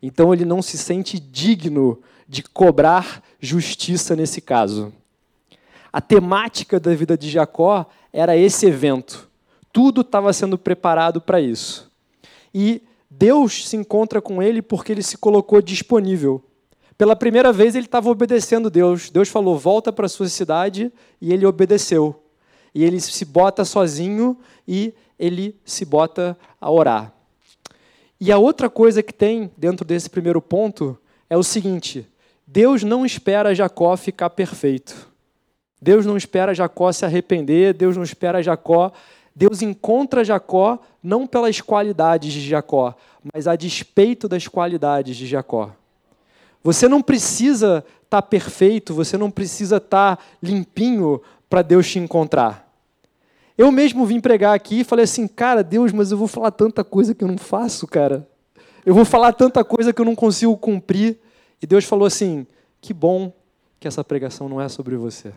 Então 0.03 0.35
ele 0.35 0.45
não 0.45 0.61
se 0.61 0.77
sente 0.77 1.19
digno 1.19 1.99
de 2.29 2.43
cobrar 2.43 3.23
justiça 3.41 4.15
nesse 4.15 4.41
caso. 4.41 4.93
A 5.93 6.01
temática 6.01 6.81
da 6.81 6.95
vida 6.95 7.17
de 7.17 7.31
Jacó 7.31 7.87
era 8.13 8.37
esse 8.37 8.67
evento. 8.67 9.29
Tudo 9.73 10.03
estava 10.03 10.33
sendo 10.33 10.59
preparado 10.59 11.21
para 11.21 11.41
isso. 11.41 11.91
E 12.53 12.83
Deus 13.17 13.69
se 13.69 13.77
encontra 13.77 14.21
com 14.21 14.43
ele 14.43 14.61
porque 14.61 14.91
ele 14.91 15.03
se 15.03 15.17
colocou 15.17 15.63
disponível. 15.63 16.43
Pela 16.99 17.15
primeira 17.15 17.53
vez 17.53 17.75
ele 17.75 17.87
estava 17.87 18.11
obedecendo 18.11 18.69
Deus. 18.69 19.09
Deus 19.11 19.29
falou: 19.29 19.57
volta 19.57 19.93
para 19.93 20.09
sua 20.09 20.29
cidade, 20.29 20.93
e 21.21 21.33
ele 21.33 21.47
obedeceu. 21.47 22.23
E 22.75 22.85
ele 22.85 23.01
se 23.01 23.25
bota 23.25 23.65
sozinho 23.65 24.37
e 24.67 24.93
ele 25.19 25.57
se 25.65 25.85
bota 25.85 26.37
a 26.61 26.71
orar. 26.71 27.13
E 28.21 28.33
a 28.33 28.39
outra 28.39 28.69
coisa 28.69 29.03
que 29.03 29.13
tem 29.13 29.51
dentro 29.57 29.85
desse 29.85 30.11
primeiro 30.11 30.43
ponto 30.43 30.99
é 31.31 31.37
o 31.37 31.43
seguinte: 31.43 32.07
Deus 32.45 32.83
não 32.83 33.07
espera 33.07 33.55
Jacó 33.55 33.97
ficar 33.97 34.31
perfeito. 34.31 35.13
Deus 35.81 36.05
não 36.05 36.17
espera 36.17 36.55
Jacó 36.55 36.91
se 36.91 37.05
arrepender, 37.05 37.75
Deus 37.75 37.97
não 37.97 38.03
espera 38.03 38.43
Jacó 38.43 38.91
Deus 39.35 39.63
encontra 39.63 40.25
Jacó 40.25 40.79
não 41.03 41.27
pelas 41.27 41.61
qualidades 41.61 42.33
de 42.33 42.41
Jacó, 42.41 42.95
mas 43.33 43.47
a 43.47 43.57
despeito 43.57 44.29
das 44.29 44.47
qualidades 44.47 45.17
de 45.17 45.27
Jacó. 45.27 45.71
Você 46.63 46.89
não 46.89 47.03
precisa 47.03 47.85
estar 48.05 48.23
tá 48.23 48.23
perfeito, 48.23 48.95
você 48.95 49.19
não 49.19 49.31
precisa 49.31 49.79
estar 49.79 50.17
tá 50.17 50.23
limpinho 50.43 51.21
para 51.49 51.63
Deus 51.63 51.91
te 51.91 51.99
encontrar. 51.99 52.65
Eu 53.57 53.71
mesmo 53.71 54.07
vim 54.07 54.21
pregar 54.21 54.55
aqui 54.55 54.81
e 54.81 54.85
falei 54.85 55.05
assim, 55.05 55.29
cara, 55.29 55.63
Deus, 55.63 55.93
mas 55.93 56.11
eu 56.11 56.19
vou 56.19 56.27
falar 56.27 56.51
tanta 56.51 56.83
coisa 56.83 57.15
que 57.15 57.23
eu 57.23 57.29
não 57.29 57.39
faço, 57.39 57.87
cara. 57.87 58.27
Eu 58.85 58.95
vou 58.95 59.05
falar 59.05 59.33
tanta 59.33 59.65
coisa 59.65 59.93
que 59.93 60.01
eu 60.01 60.05
não 60.05 60.15
consigo 60.15 60.57
cumprir. 60.57 61.19
E 61.63 61.67
Deus 61.67 61.85
falou 61.85 62.07
assim: 62.07 62.47
que 62.81 62.93
bom 62.93 63.33
que 63.81 63.89
essa 63.89 64.05
pregação 64.05 64.49
não 64.49 64.61
é 64.61 64.69
sobre 64.69 64.97
você. 64.97 65.33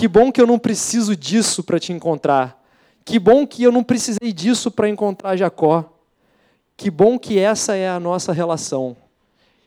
Que 0.00 0.08
bom 0.08 0.32
que 0.32 0.40
eu 0.40 0.46
não 0.46 0.58
preciso 0.58 1.14
disso 1.14 1.62
para 1.62 1.78
te 1.78 1.92
encontrar. 1.92 2.58
Que 3.04 3.18
bom 3.18 3.46
que 3.46 3.62
eu 3.62 3.70
não 3.70 3.84
precisei 3.84 4.32
disso 4.32 4.70
para 4.70 4.88
encontrar 4.88 5.36
Jacó. 5.36 5.92
Que 6.74 6.90
bom 6.90 7.18
que 7.18 7.38
essa 7.38 7.76
é 7.76 7.86
a 7.86 8.00
nossa 8.00 8.32
relação. 8.32 8.96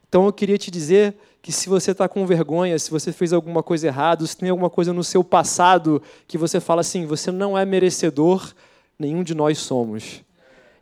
Então 0.09 0.25
eu 0.25 0.33
queria 0.33 0.57
te 0.57 0.71
dizer 0.71 1.13
que 1.39 1.51
se 1.51 1.69
você 1.69 1.91
está 1.91 2.09
com 2.09 2.25
vergonha, 2.25 2.79
se 2.79 2.89
você 2.89 3.11
fez 3.11 3.31
alguma 3.31 3.61
coisa 3.61 3.85
errada, 3.85 4.25
se 4.25 4.35
tem 4.35 4.49
alguma 4.49 4.71
coisa 4.71 4.91
no 4.91 5.03
seu 5.03 5.23
passado 5.23 6.01
que 6.27 6.35
você 6.35 6.59
fala 6.59 6.81
assim, 6.81 7.05
você 7.05 7.31
não 7.31 7.55
é 7.55 7.63
merecedor, 7.63 8.55
nenhum 8.97 9.21
de 9.21 9.35
nós 9.35 9.59
somos. 9.59 10.23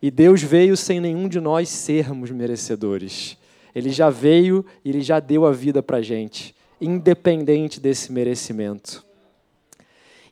E 0.01 0.09
Deus 0.09 0.41
veio 0.41 0.77
sem 0.77 1.01
nenhum 1.01 1.27
de 1.27 1.41
nós 1.41 1.67
sermos 1.67 2.31
merecedores. 2.31 3.37
Ele 3.75 3.89
já 3.89 4.09
veio 4.09 4.65
e 4.85 4.91
ele 4.91 5.01
já 5.01 5.19
deu 5.19 5.45
a 5.45 5.51
vida 5.51 5.83
para 5.83 6.01
gente, 6.01 6.55
independente 6.79 7.81
desse 7.81 8.13
merecimento. 8.13 9.10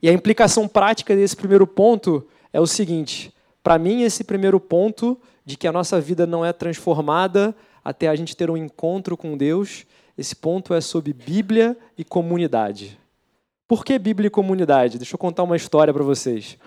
E 0.02 0.10
a 0.10 0.14
implicação 0.14 0.68
prática 0.68 1.16
desse 1.16 1.36
primeiro 1.36 1.68
ponto 1.68 2.26
é 2.54 2.60
o 2.60 2.68
seguinte: 2.68 3.34
para 3.62 3.78
mim, 3.78 4.04
esse 4.04 4.24
primeiro 4.24 4.60
ponto 4.60 5.20
de 5.46 5.58
que 5.58 5.68
a 5.68 5.72
nossa 5.72 6.00
vida 6.00 6.26
não 6.26 6.46
é 6.46 6.54
transformada 6.54 7.56
até 7.84 8.08
a 8.08 8.16
gente 8.16 8.36
ter 8.36 8.50
um 8.50 8.58
encontro 8.58 9.18
com 9.18 9.38
Deus, 9.38 9.86
esse 10.18 10.36
ponto 10.36 10.74
é 10.74 10.82
sobre 10.82 11.14
Bíblia 11.14 11.78
e 11.98 12.04
comunidade. 12.04 13.00
Por 13.68 13.86
que 13.86 13.98
Bíblia 13.98 14.28
e 14.28 14.30
comunidade? 14.32 14.98
Deixa 14.98 15.16
eu 15.16 15.20
contar 15.20 15.44
uma 15.44 15.56
história 15.56 15.94
para 15.94 16.04
vocês. 16.04 16.58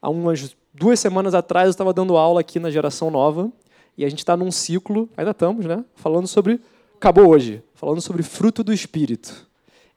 Há 0.00 0.08
umas 0.08 0.56
duas 0.72 1.00
semanas 1.00 1.34
atrás 1.34 1.66
eu 1.66 1.70
estava 1.70 1.92
dando 1.92 2.16
aula 2.16 2.40
aqui 2.40 2.58
na 2.58 2.70
Geração 2.70 3.10
Nova 3.10 3.50
e 3.96 4.04
a 4.04 4.08
gente 4.08 4.20
está 4.20 4.36
num 4.36 4.50
ciclo, 4.50 5.08
ainda 5.16 5.32
estamos, 5.32 5.66
né? 5.66 5.84
Falando 5.94 6.26
sobre. 6.26 6.60
Acabou 6.96 7.28
hoje, 7.28 7.62
falando 7.74 8.00
sobre 8.00 8.22
fruto 8.22 8.62
do 8.62 8.72
Espírito. 8.72 9.46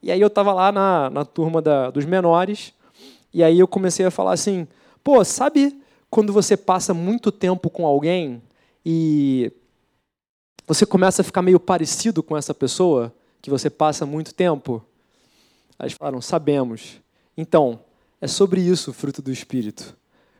E 0.02 0.10
aí 0.10 0.20
eu 0.20 0.26
estava 0.26 0.52
lá 0.52 0.72
na, 0.72 1.10
na 1.10 1.24
turma 1.24 1.60
da, 1.60 1.90
dos 1.90 2.04
menores 2.04 2.72
e 3.34 3.42
aí 3.42 3.58
eu 3.58 3.66
comecei 3.66 4.06
a 4.06 4.10
falar 4.12 4.32
assim: 4.32 4.66
pô, 5.02 5.22
sabe 5.24 5.82
quando 6.08 6.32
você 6.32 6.56
passa 6.56 6.94
muito 6.94 7.32
tempo 7.32 7.68
com 7.68 7.84
alguém 7.84 8.40
e 8.86 9.52
você 10.66 10.86
começa 10.86 11.20
a 11.20 11.24
ficar 11.24 11.42
meio 11.42 11.58
parecido 11.58 12.22
com 12.22 12.36
essa 12.36 12.54
pessoa 12.54 13.12
que 13.42 13.50
você 13.50 13.68
passa 13.68 14.06
muito 14.06 14.32
tempo? 14.32 14.80
Eles 15.80 15.94
falaram: 15.94 16.22
sabemos. 16.22 17.00
Então, 17.36 17.80
é 18.20 18.28
sobre 18.28 18.60
isso 18.60 18.92
o 18.92 18.94
fruto 18.94 19.20
do 19.20 19.32
Espírito. 19.32 19.96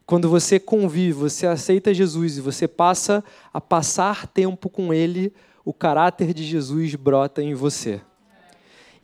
Quando 0.07 0.29
você 0.29 0.61
convive, 0.61 1.13
você 1.13 1.47
aceita 1.47 1.93
Jesus 1.93 2.39
e 2.39 2.41
você 2.41 2.69
passa 2.69 3.25
a 3.53 3.61
passar 3.61 4.29
tempo 4.29 4.69
com 4.71 4.95
Ele, 4.95 5.33
o 5.65 5.73
caráter 5.73 6.33
de 6.33 6.45
Jesus 6.45 6.95
brota 6.95 7.43
em 7.43 7.55
você. 7.55 8.01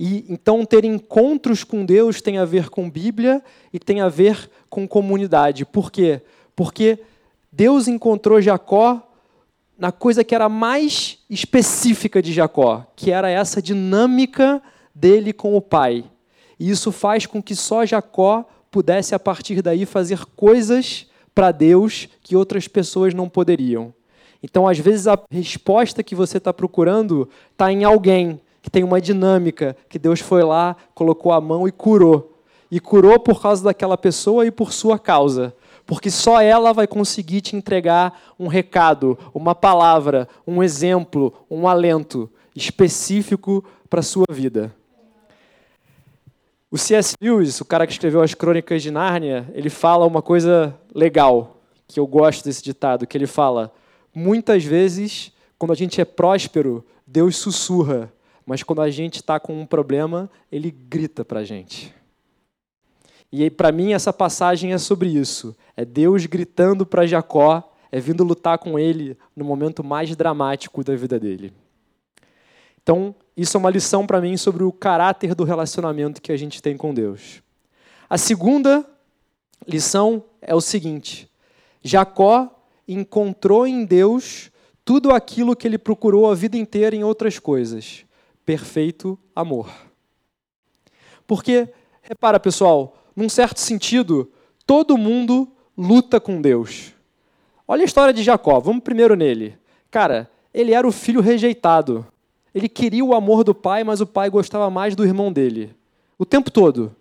E 0.03 0.25
então 0.31 0.65
ter 0.65 0.83
encontros 0.87 1.63
com 1.63 1.85
Deus 1.85 2.23
tem 2.23 2.39
a 2.39 2.47
ver 2.47 2.71
com 2.71 2.89
Bíblia 2.89 3.45
e 3.71 3.79
tem 3.79 4.01
a 4.01 4.09
ver 4.09 4.51
com 4.71 4.89
comunidade. 4.89 5.67
Por 5.67 5.93
quê? 5.93 6.23
Porque 6.57 7.01
Deus 7.53 7.87
encontrou 7.87 8.41
Jacó 8.41 9.07
na 9.79 9.93
coisa 9.93 10.25
que 10.25 10.35
era 10.35 10.49
mais 10.49 11.19
específica 11.29 12.23
de 12.23 12.33
Jacó, 12.33 12.87
que 12.97 13.11
era 13.11 13.29
essa 13.29 13.61
dinâmica 13.61 14.63
dele 14.95 15.35
com 15.35 15.55
o 15.55 15.61
pai. 15.61 16.07
E 16.59 16.71
isso 16.71 16.91
faz 16.91 17.27
com 17.27 17.43
que 17.43 17.55
só 17.55 17.85
Jacó 17.85 18.49
pudesse, 18.71 19.15
a 19.15 19.19
partir 19.19 19.61
daí, 19.61 19.85
fazer 19.85 20.25
coisas 20.35 21.09
para 21.35 21.53
Deus 21.53 22.09
que 22.23 22.35
outras 22.35 22.67
pessoas 22.67 23.13
não 23.13 23.29
poderiam. 23.29 23.93
Então, 24.43 24.67
às 24.67 24.79
vezes, 24.79 25.07
a 25.07 25.19
resposta 25.31 26.03
que 26.03 26.15
você 26.15 26.39
está 26.39 26.55
procurando 26.55 27.29
está 27.53 27.71
em 27.71 27.85
alguém 27.85 28.41
que 28.63 28.71
tem 28.71 28.85
uma 28.85 29.01
dinâmica, 29.01 29.77
que 29.89 29.99
Deus 29.99 30.21
foi 30.21 30.43
lá, 30.43 30.77
colocou 30.95 31.33
a 31.33 31.41
mão 31.41 31.67
e 31.67 31.73
curou. 31.73 32.39
E 32.71 32.79
curou 32.79 33.19
por 33.19 33.41
causa 33.43 33.65
daquela 33.65 33.99
pessoa 33.99 34.47
e 34.47 34.51
por 34.51 34.73
sua 34.73 34.99
causa 34.99 35.55
porque 35.91 36.09
só 36.09 36.41
ela 36.41 36.73
vai 36.73 36.87
conseguir 36.87 37.41
te 37.41 37.57
entregar 37.57 38.33
um 38.39 38.47
recado, 38.47 39.19
uma 39.35 39.57
palavra, 39.57 40.29
um 40.47 40.63
exemplo, 40.63 41.35
um 41.51 41.67
alento 41.67 42.31
específico 42.55 43.65
para 43.89 43.99
a 43.99 44.05
sua 44.05 44.27
vida. 44.31 44.73
O 46.71 46.79
C.S. 46.79 47.17
Lewis, 47.21 47.61
o 47.61 47.65
cara 47.65 47.89
que 47.89 47.93
escreveu 47.93 48.23
as 48.23 48.35
Crônicas 48.35 48.81
de 48.85 48.93
Nárnia, 48.93 49.51
ele 49.53 49.69
fala 49.69 50.07
uma 50.07 50.23
coisa 50.23 50.73
legal, 50.95 51.57
que 51.89 51.99
eu 51.99 52.07
gosto 52.07 52.45
desse 52.45 52.63
ditado, 52.63 53.05
que 53.05 53.19
ele 53.19 53.27
fala: 53.27 53.73
muitas 54.15 54.63
vezes, 54.63 55.33
quando 55.59 55.73
a 55.73 55.77
gente 55.77 56.01
é 56.01 56.05
próspero, 56.05 56.87
Deus 57.05 57.37
sussurra, 57.37 58.13
mas 58.51 58.65
quando 58.65 58.83
a 58.83 58.91
gente 58.91 59.19
está 59.19 59.39
com 59.39 59.61
um 59.61 59.65
problema, 59.65 60.29
ele 60.51 60.73
grita 60.73 61.25
para 61.25 61.39
a 61.39 61.45
gente. 61.45 61.95
E 63.31 63.49
para 63.49 63.71
mim 63.71 63.93
essa 63.93 64.13
passagem 64.13 64.73
é 64.73 64.79
sobre 64.79 65.09
isso. 65.09 65.57
É 65.77 65.85
Deus 65.85 66.27
gritando 66.27 66.85
para 66.85 67.07
Jacó, 67.07 67.73
é 67.93 68.01
vindo 68.01 68.25
lutar 68.25 68.59
com 68.59 68.77
ele 68.77 69.17
no 69.37 69.45
momento 69.45 69.85
mais 69.85 70.17
dramático 70.17 70.83
da 70.83 70.97
vida 70.97 71.17
dele. 71.17 71.53
Então, 72.83 73.15
isso 73.37 73.57
é 73.57 73.61
uma 73.61 73.71
lição 73.71 74.05
para 74.05 74.21
mim 74.21 74.37
sobre 74.37 74.65
o 74.65 74.73
caráter 74.73 75.33
do 75.33 75.45
relacionamento 75.45 76.21
que 76.21 76.33
a 76.33 76.37
gente 76.37 76.61
tem 76.61 76.77
com 76.77 76.93
Deus. 76.93 77.41
A 78.09 78.19
segunda 78.19 78.85
lição 79.65 80.25
é 80.43 80.57
o 80.57 80.61
seguinte: 80.61 81.31
Jacó 81.85 82.65
encontrou 82.89 83.65
em 83.65 83.85
Deus 83.85 84.51
tudo 84.85 85.13
aquilo 85.13 85.55
que 85.55 85.69
ele 85.69 85.79
procurou 85.79 86.29
a 86.29 86.35
vida 86.35 86.57
inteira 86.57 86.97
em 86.97 87.05
outras 87.05 87.39
coisas: 87.39 88.10
perfeito 88.51 89.17
amor. 89.33 89.71
Porque, 91.25 91.69
repara 92.03 92.41
pessoal, 92.41 92.97
num 93.15 93.29
certo 93.29 93.61
sentido, 93.61 94.29
todo 94.67 94.99
mundo 94.99 95.47
luta 95.79 96.19
com 96.19 96.43
Deus. 96.43 96.93
Olha 97.69 97.83
a 97.83 97.85
história 97.85 98.13
de 98.13 98.25
Jacó, 98.25 98.59
vamos 98.59 98.83
primeiro 98.83 99.15
nele. 99.15 99.57
Cara, 99.89 100.29
ele 100.53 100.75
era 100.75 100.85
o 100.85 100.91
filho 100.91 101.21
rejeitado. 101.21 102.05
Ele 102.53 102.69
queria 102.69 103.05
o 103.05 103.15
amor 103.15 103.45
do 103.45 103.55
pai, 103.55 103.85
mas 103.85 104.01
o 104.01 104.07
pai 104.07 104.29
gostava 104.29 104.69
mais 104.69 104.97
do 104.97 105.05
irmão 105.05 105.33
dele. 105.33 105.73
O 106.19 106.27
tempo 106.27 106.51
todo. 106.51 106.93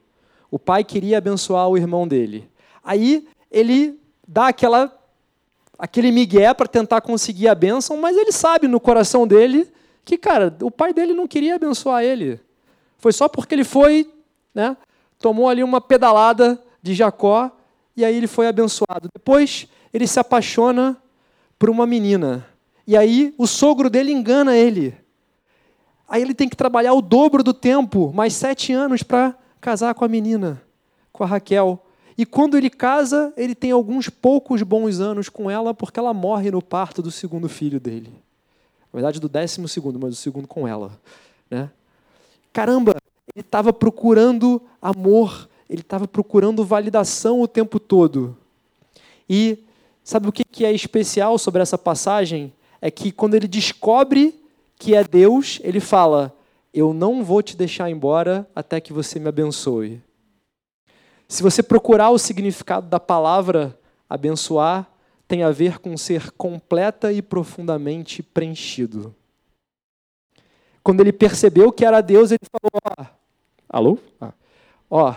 O 0.51 0.59
pai 0.59 0.83
queria 0.83 1.17
abençoar 1.17 1.67
o 1.67 1.75
irmão 1.75 2.07
dele. 2.07 2.47
Aí 2.83 3.27
ele 3.49 3.99
dá 4.27 4.49
aquela 4.49 4.95
aquele 5.79 6.12
migué 6.12 6.53
para 6.53 6.67
tentar 6.67 7.01
conseguir 7.01 7.47
a 7.47 7.55
bênção, 7.55 7.97
mas 7.97 8.15
ele 8.15 8.31
sabe 8.31 8.67
no 8.67 8.79
coração 8.79 9.25
dele 9.25 9.67
que, 10.05 10.17
cara, 10.17 10.55
o 10.62 10.71
pai 10.71 10.93
dele 10.93 11.13
não 11.13 11.27
queria 11.27 11.55
abençoar 11.55 12.03
ele. 12.03 12.39
Foi 12.97 13.13
só 13.13 13.27
porque 13.27 13.55
ele 13.55 13.63
foi, 13.63 14.12
né, 14.53 14.75
tomou 15.17 15.47
ali 15.47 15.63
uma 15.63 15.79
pedalada 15.79 16.62
de 16.81 16.93
Jacó 16.93 17.51
e 17.95 18.03
aí 18.03 18.15
ele 18.15 18.27
foi 18.27 18.47
abençoado. 18.47 19.09
Depois 19.13 19.67
ele 19.93 20.07
se 20.07 20.19
apaixona 20.19 20.97
por 21.57 21.69
uma 21.69 21.85
menina. 21.85 22.47
E 22.88 22.97
aí 22.97 23.33
o 23.38 23.45
sogro 23.45 23.89
dele 23.89 24.12
engana 24.12 24.55
ele. 24.55 24.95
Aí 26.07 26.21
ele 26.21 26.33
tem 26.33 26.49
que 26.49 26.55
trabalhar 26.55 26.93
o 26.93 27.01
dobro 27.01 27.43
do 27.43 27.53
tempo, 27.53 28.12
mais 28.13 28.33
sete 28.33 28.73
anos, 28.73 29.03
para 29.03 29.35
casar 29.62 29.93
com 29.93 30.03
a 30.03 30.07
menina, 30.07 30.62
com 31.13 31.23
a 31.23 31.27
Raquel. 31.27 31.85
E 32.17 32.25
quando 32.25 32.57
ele 32.57 32.69
casa, 32.69 33.31
ele 33.38 33.53
tem 33.53 33.71
alguns 33.71 34.09
poucos 34.09 34.63
bons 34.63 34.99
anos 34.99 35.29
com 35.29 35.51
ela, 35.51 35.73
porque 35.73 35.99
ela 35.99 36.13
morre 36.13 36.49
no 36.49 36.62
parto 36.62 37.01
do 37.01 37.12
segundo 37.12 37.47
filho 37.47 37.79
dele. 37.79 38.12
Na 38.91 38.97
verdade, 38.97 39.19
do 39.19 39.30
décimo 39.30 39.67
segundo, 39.67 39.99
mas 39.99 40.12
do 40.12 40.15
segundo 40.15 40.47
com 40.47 40.67
ela. 40.67 40.91
Né? 41.49 41.69
Caramba, 42.52 42.95
ele 43.36 43.45
estava 43.45 43.71
procurando 43.71 44.62
amor, 44.82 45.47
ele 45.69 45.82
estava 45.82 46.08
procurando 46.08 46.65
validação 46.65 47.41
o 47.41 47.47
tempo 47.47 47.80
todo. 47.80 48.36
E 49.30 49.63
sabe 50.04 50.28
o 50.28 50.32
que 50.32 50.65
é 50.65 50.71
especial 50.71 51.38
sobre 51.38 51.62
essa 51.62 51.78
passagem? 51.78 52.52
É 52.82 52.89
que 52.89 53.12
quando 53.12 53.36
ele 53.36 53.47
descobre 53.47 54.39
que 54.78 54.95
é 54.95 55.04
Deus, 55.04 55.60
ele 55.63 55.80
fala: 55.80 56.34
Eu 56.73 56.93
não 56.93 57.23
vou 57.23 57.43
te 57.43 57.56
deixar 57.56 57.91
embora 57.91 58.49
até 58.56 58.82
que 58.82 58.93
você 58.93 59.19
me 59.19 59.28
abençoe. 59.28 60.02
Se 61.28 61.43
você 61.43 61.62
procurar 61.62 62.10
o 62.10 62.17
significado 62.17 62.88
da 62.88 62.99
palavra 62.99 63.78
abençoar, 64.10 64.89
tem 65.30 65.44
a 65.44 65.52
ver 65.52 65.78
com 65.78 65.96
ser 65.96 66.32
completa 66.32 67.13
e 67.13 67.22
profundamente 67.22 68.24
preenchido. 68.24 69.15
Quando 70.82 71.02
ele 71.02 71.13
percebeu 71.13 71.72
que 71.72 71.86
era 71.86 72.02
Deus, 72.02 72.32
ele 72.32 72.39
falou: 72.52 73.08
Alô? 73.70 74.00
Ah. 74.20 74.34
Ó, 74.89 75.13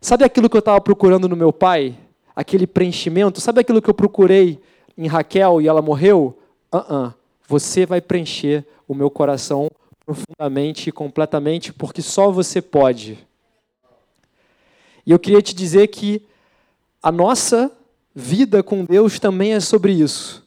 sabe 0.00 0.24
aquilo 0.24 0.48
que 0.48 0.56
eu 0.56 0.60
estava 0.60 0.80
procurando 0.80 1.28
no 1.28 1.36
meu 1.36 1.52
pai? 1.52 1.94
Aquele 2.34 2.66
preenchimento? 2.66 3.38
Sabe 3.38 3.60
aquilo 3.60 3.82
que 3.82 3.90
eu 3.90 3.94
procurei 3.94 4.58
em 4.96 5.06
Raquel 5.06 5.60
e 5.60 5.68
ela 5.68 5.82
morreu? 5.82 6.38
Uh 6.72 6.78
-uh. 6.78 7.14
Você 7.46 7.84
vai 7.84 8.00
preencher 8.00 8.64
o 8.88 8.94
meu 8.94 9.10
coração 9.10 9.68
profundamente 10.06 10.88
e 10.88 10.92
completamente, 10.92 11.70
porque 11.70 12.00
só 12.00 12.30
você 12.30 12.62
pode. 12.62 13.18
E 15.04 15.10
eu 15.10 15.18
queria 15.18 15.42
te 15.42 15.54
dizer 15.54 15.88
que 15.88 16.26
a 17.02 17.12
nossa 17.12 17.70
vida 18.20 18.62
com 18.62 18.84
Deus 18.84 19.18
também 19.18 19.54
é 19.54 19.60
sobre 19.60 19.92
isso. 19.92 20.46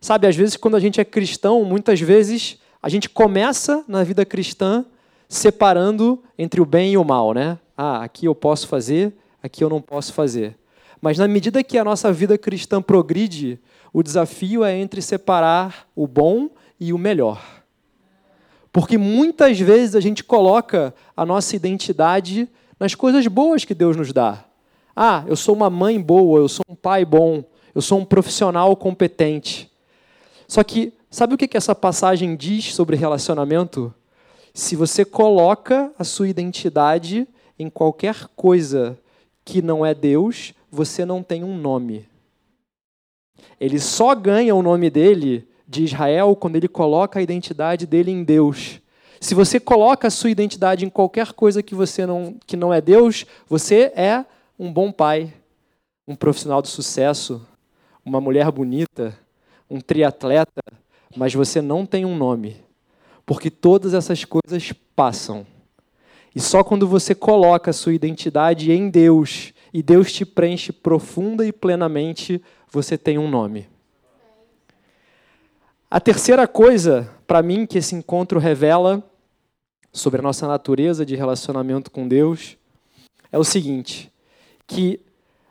Sabe, 0.00 0.28
às 0.28 0.36
vezes, 0.36 0.56
quando 0.56 0.76
a 0.76 0.80
gente 0.80 1.00
é 1.00 1.04
cristão, 1.04 1.64
muitas 1.64 2.00
vezes 2.00 2.58
a 2.80 2.88
gente 2.88 3.08
começa 3.08 3.82
na 3.88 4.04
vida 4.04 4.24
cristã 4.24 4.84
separando 5.28 6.22
entre 6.38 6.60
o 6.60 6.64
bem 6.64 6.92
e 6.92 6.96
o 6.96 7.04
mal, 7.04 7.32
né? 7.32 7.58
Ah, 7.76 8.04
aqui 8.04 8.26
eu 8.26 8.34
posso 8.34 8.68
fazer, 8.68 9.12
aqui 9.42 9.64
eu 9.64 9.68
não 9.68 9.80
posso 9.80 10.12
fazer. 10.12 10.56
Mas 11.00 11.18
na 11.18 11.26
medida 11.26 11.64
que 11.64 11.78
a 11.78 11.84
nossa 11.84 12.12
vida 12.12 12.38
cristã 12.38 12.80
progride, 12.80 13.58
o 13.92 14.02
desafio 14.02 14.62
é 14.62 14.76
entre 14.76 15.02
separar 15.02 15.88
o 15.96 16.06
bom 16.06 16.50
e 16.78 16.92
o 16.92 16.98
melhor. 16.98 17.42
Porque 18.70 18.98
muitas 18.98 19.58
vezes 19.58 19.96
a 19.96 20.00
gente 20.00 20.22
coloca 20.22 20.94
a 21.16 21.24
nossa 21.24 21.56
identidade 21.56 22.48
nas 22.78 22.94
coisas 22.94 23.26
boas 23.26 23.64
que 23.64 23.74
Deus 23.74 23.96
nos 23.96 24.12
dá. 24.12 24.45
Ah, 24.98 25.22
eu 25.26 25.36
sou 25.36 25.54
uma 25.54 25.68
mãe 25.68 26.00
boa, 26.00 26.40
eu 26.40 26.48
sou 26.48 26.64
um 26.66 26.74
pai 26.74 27.04
bom, 27.04 27.44
eu 27.74 27.82
sou 27.82 27.98
um 27.98 28.04
profissional 28.04 28.74
competente. 28.74 29.70
Só 30.48 30.64
que, 30.64 30.90
sabe 31.10 31.34
o 31.34 31.36
que 31.36 31.54
essa 31.54 31.74
passagem 31.74 32.34
diz 32.34 32.74
sobre 32.74 32.96
relacionamento? 32.96 33.92
Se 34.54 34.74
você 34.74 35.04
coloca 35.04 35.92
a 35.98 36.04
sua 36.04 36.28
identidade 36.28 37.28
em 37.58 37.68
qualquer 37.68 38.26
coisa 38.34 38.98
que 39.44 39.60
não 39.60 39.84
é 39.84 39.92
Deus, 39.94 40.54
você 40.70 41.04
não 41.04 41.22
tem 41.22 41.44
um 41.44 41.58
nome. 41.58 42.08
Ele 43.60 43.78
só 43.78 44.14
ganha 44.14 44.54
o 44.54 44.62
nome 44.62 44.88
dele 44.88 45.46
de 45.68 45.84
Israel 45.84 46.34
quando 46.34 46.56
ele 46.56 46.68
coloca 46.68 47.18
a 47.18 47.22
identidade 47.22 47.86
dele 47.86 48.10
em 48.10 48.24
Deus. 48.24 48.80
Se 49.20 49.34
você 49.34 49.60
coloca 49.60 50.08
a 50.08 50.10
sua 50.10 50.30
identidade 50.30 50.86
em 50.86 50.90
qualquer 50.90 51.34
coisa 51.34 51.62
que 51.62 51.74
você 51.74 52.06
não 52.06 52.36
que 52.46 52.56
não 52.56 52.72
é 52.72 52.80
Deus, 52.80 53.26
você 53.46 53.92
é 53.94 54.24
um 54.58 54.72
bom 54.72 54.90
pai, 54.90 55.32
um 56.06 56.14
profissional 56.14 56.62
de 56.62 56.68
sucesso, 56.68 57.46
uma 58.04 58.20
mulher 58.20 58.50
bonita, 58.50 59.18
um 59.68 59.80
triatleta, 59.80 60.62
mas 61.16 61.34
você 61.34 61.60
não 61.60 61.84
tem 61.84 62.04
um 62.04 62.16
nome. 62.16 62.56
Porque 63.24 63.50
todas 63.50 63.92
essas 63.92 64.24
coisas 64.24 64.72
passam. 64.94 65.46
E 66.34 66.40
só 66.40 66.62
quando 66.62 66.86
você 66.86 67.14
coloca 67.14 67.70
a 67.70 67.74
sua 67.74 67.94
identidade 67.94 68.70
em 68.70 68.88
Deus 68.88 69.52
e 69.72 69.82
Deus 69.82 70.12
te 70.12 70.24
preenche 70.24 70.72
profunda 70.72 71.44
e 71.44 71.52
plenamente, 71.52 72.40
você 72.70 72.96
tem 72.96 73.18
um 73.18 73.28
nome. 73.28 73.68
A 75.90 76.00
terceira 76.00 76.46
coisa, 76.46 77.10
para 77.26 77.42
mim, 77.42 77.66
que 77.66 77.78
esse 77.78 77.94
encontro 77.94 78.38
revela 78.38 79.02
sobre 79.92 80.20
a 80.20 80.22
nossa 80.22 80.46
natureza 80.46 81.06
de 81.06 81.16
relacionamento 81.16 81.90
com 81.90 82.06
Deus 82.06 82.56
é 83.32 83.38
o 83.38 83.44
seguinte: 83.44 84.12
que 84.66 85.00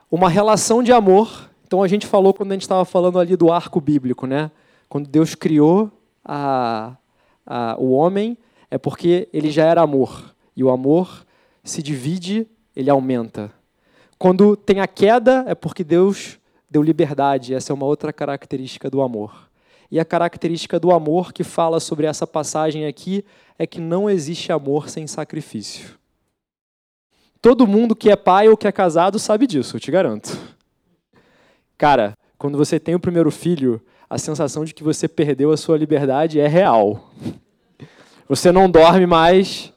uma 0.10 0.30
relação 0.30 0.84
de 0.84 0.92
amor. 0.92 1.50
Então 1.66 1.82
a 1.82 1.88
gente 1.88 2.06
falou 2.06 2.34
quando 2.34 2.52
a 2.52 2.56
gente 2.56 2.62
estava 2.62 2.86
falando 2.86 3.20
ali 3.20 3.36
do 3.36 3.52
arco 3.52 3.82
bíblico, 3.82 4.28
né? 4.28 4.52
Quando 4.88 5.08
Deus 5.08 5.36
criou 5.36 5.92
a, 6.24 6.96
a, 7.46 7.76
o 7.80 7.92
homem, 7.92 8.38
é 8.70 8.78
porque 8.78 9.28
ele 9.34 9.50
já 9.50 9.66
era 9.66 9.82
amor. 9.82 10.36
E 10.56 10.64
o 10.64 10.70
amor 10.70 11.26
se 11.64 11.82
divide, 11.82 12.48
ele 12.76 12.90
aumenta. 12.90 13.52
Quando 14.18 14.56
tem 14.56 14.80
a 14.80 14.88
queda, 14.88 15.44
é 15.48 15.56
porque 15.56 15.84
Deus 15.84 16.40
deu 16.70 16.82
liberdade. 16.82 17.54
Essa 17.54 17.74
é 17.74 17.76
uma 17.76 17.86
outra 17.86 18.14
característica 18.14 18.90
do 18.90 19.02
amor. 19.02 19.50
E 19.92 20.00
a 20.00 20.06
característica 20.06 20.80
do 20.80 20.92
amor 20.92 21.32
que 21.32 21.44
fala 21.44 21.80
sobre 21.80 22.06
essa 22.06 22.26
passagem 22.26 22.86
aqui 22.86 23.24
é 23.58 23.68
que 23.68 23.80
não 23.80 24.10
existe 24.10 24.52
amor 24.52 24.90
sem 24.90 25.08
sacrifício. 25.08 25.98
Todo 27.46 27.68
mundo 27.68 27.96
que 27.96 28.10
é 28.10 28.16
pai 28.16 28.50
ou 28.50 28.58
que 28.58 28.68
é 28.68 28.72
casado 28.72 29.20
sabe 29.20 29.46
disso, 29.46 29.76
eu 29.76 29.80
te 29.80 29.92
garanto. 29.92 30.36
Cara, 31.78 32.18
quando 32.40 32.58
você 32.58 32.80
tem 32.80 32.96
o 32.96 33.00
primeiro 33.00 33.30
filho, 33.30 33.80
a 34.10 34.18
sensação 34.18 34.66
de 34.66 34.74
que 34.74 34.84
você 34.84 35.08
perdeu 35.08 35.52
a 35.52 35.58
sua 35.58 35.78
liberdade 35.78 36.40
é 36.40 36.48
real. 36.48 37.12
Você 38.28 38.52
não 38.52 38.68
dorme 38.68 39.06
mais, 39.06 39.72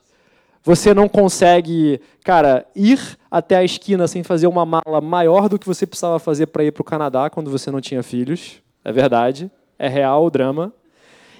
você 0.63 0.95
não 0.95 1.07
consegue, 1.07 2.01
cara, 2.23 2.65
ir 2.75 2.99
até 3.29 3.57
a 3.57 3.63
esquina 3.63 4.07
sem 4.07 4.23
fazer 4.23 4.47
uma 4.47 4.65
mala 4.65 4.99
maior 4.99 5.47
do 5.47 5.59
que 5.59 5.67
você 5.67 5.85
precisava 5.85 6.17
fazer 6.17 6.47
para 6.47 6.63
ir 6.63 6.71
para 6.71 6.81
o 6.81 6.83
Canadá 6.83 7.29
quando 7.29 7.51
você 7.51 7.69
não 7.69 7.79
tinha 7.79 8.01
filhos. 8.01 8.63
É 8.83 8.91
verdade 8.91 9.51
é 9.77 9.87
real 9.87 10.25
o 10.25 10.31
drama. 10.31 10.73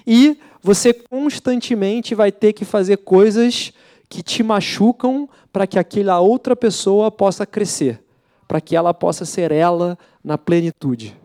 E 0.06 0.38
você 0.62 0.94
constantemente 0.94 2.14
vai 2.14 2.30
ter 2.30 2.52
que 2.52 2.64
fazer 2.64 2.98
coisas 2.98 3.72
que 4.10 4.24
te 4.24 4.42
machucam 4.42 5.28
para 5.52 5.68
que 5.68 5.78
aquela 5.78 6.18
outra 6.18 6.56
pessoa 6.56 7.12
possa 7.12 7.46
crescer, 7.46 8.02
para 8.48 8.60
que 8.60 8.74
ela 8.74 8.92
possa 8.92 9.24
ser 9.24 9.52
ela 9.52 9.96
na 10.22 10.36
plenitude. 10.36 11.16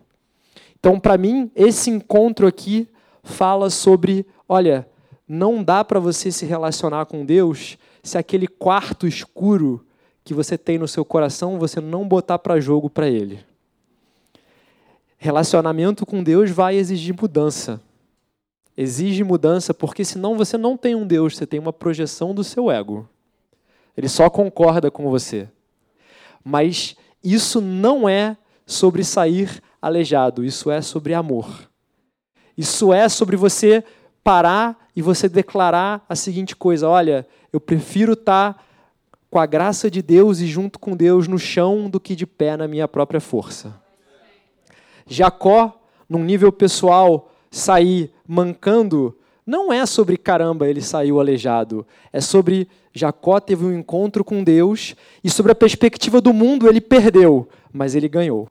Então, 0.79 0.99
para 0.99 1.17
mim, 1.17 1.51
esse 1.55 1.89
encontro 1.89 2.45
aqui 2.45 2.87
fala 3.23 3.71
sobre, 3.71 4.23
olha, 4.47 4.87
não 5.27 5.63
dá 5.63 5.83
para 5.83 5.99
você 5.99 6.31
se 6.31 6.45
relacionar 6.45 7.07
com 7.07 7.25
Deus 7.25 7.75
se 8.03 8.19
aquele 8.19 8.47
quarto 8.47 9.07
escuro 9.07 9.83
que 10.23 10.35
você 10.35 10.55
tem 10.55 10.77
no 10.77 10.87
seu 10.87 11.03
coração 11.03 11.57
você 11.57 11.81
não 11.81 12.07
botar 12.07 12.37
para 12.37 12.59
jogo 12.59 12.87
para 12.87 13.09
ele. 13.09 13.39
Relacionamento 15.17 16.05
com 16.05 16.21
Deus 16.21 16.51
vai 16.51 16.75
exigir 16.75 17.15
mudança. 17.19 17.81
Exige 18.77 19.23
mudança 19.23 19.73
porque 19.73 20.03
senão 20.03 20.35
você 20.35 20.57
não 20.57 20.75
tem 20.75 20.95
um 20.95 21.07
Deus, 21.07 21.37
você 21.37 21.45
tem 21.45 21.59
uma 21.59 21.71
projeção 21.71 22.33
do 22.33 22.43
seu 22.43 22.69
ego. 22.69 23.07
Ele 23.95 24.09
só 24.09 24.29
concorda 24.29 24.91
com 24.91 25.09
você. 25.09 25.47
Mas 26.43 26.95
isso 27.23 27.61
não 27.61 28.07
é 28.07 28.37
sobre 28.65 29.03
sair 29.03 29.61
aleijado, 29.81 30.43
isso 30.43 30.69
é 30.69 30.81
sobre 30.81 31.13
amor. 31.13 31.69
Isso 32.57 32.93
é 32.93 33.07
sobre 33.07 33.35
você 33.35 33.83
parar 34.23 34.89
e 34.95 35.01
você 35.01 35.29
declarar 35.29 36.05
a 36.07 36.15
seguinte 36.15 36.55
coisa: 36.55 36.89
olha, 36.89 37.27
eu 37.53 37.59
prefiro 37.59 38.13
estar 38.13 38.63
com 39.29 39.39
a 39.39 39.45
graça 39.45 39.89
de 39.91 40.01
Deus 40.01 40.39
e 40.39 40.47
junto 40.47 40.79
com 40.79 40.95
Deus 40.95 41.27
no 41.27 41.37
chão 41.37 41.89
do 41.89 41.99
que 41.99 42.15
de 42.15 42.25
pé 42.25 42.55
na 42.55 42.67
minha 42.67 42.87
própria 42.87 43.19
força. 43.19 43.79
Jacó, 45.07 45.81
num 46.07 46.23
nível 46.23 46.51
pessoal, 46.51 47.31
sair 47.51 48.11
mancando, 48.27 49.15
não 49.45 49.71
é 49.71 49.85
sobre 49.85 50.17
caramba, 50.17 50.67
ele 50.67 50.81
saiu 50.81 51.19
aleijado. 51.19 51.85
É 52.11 52.19
sobre 52.19 52.67
Jacó 52.93 53.39
teve 53.39 53.65
um 53.65 53.77
encontro 53.77 54.23
com 54.23 54.43
Deus 54.43 54.95
e 55.23 55.29
sobre 55.29 55.51
a 55.51 55.55
perspectiva 55.55 56.19
do 56.19 56.33
mundo 56.33 56.67
ele 56.67 56.81
perdeu, 56.81 57.47
mas 57.71 57.93
ele 57.93 58.07
ganhou. 58.07 58.47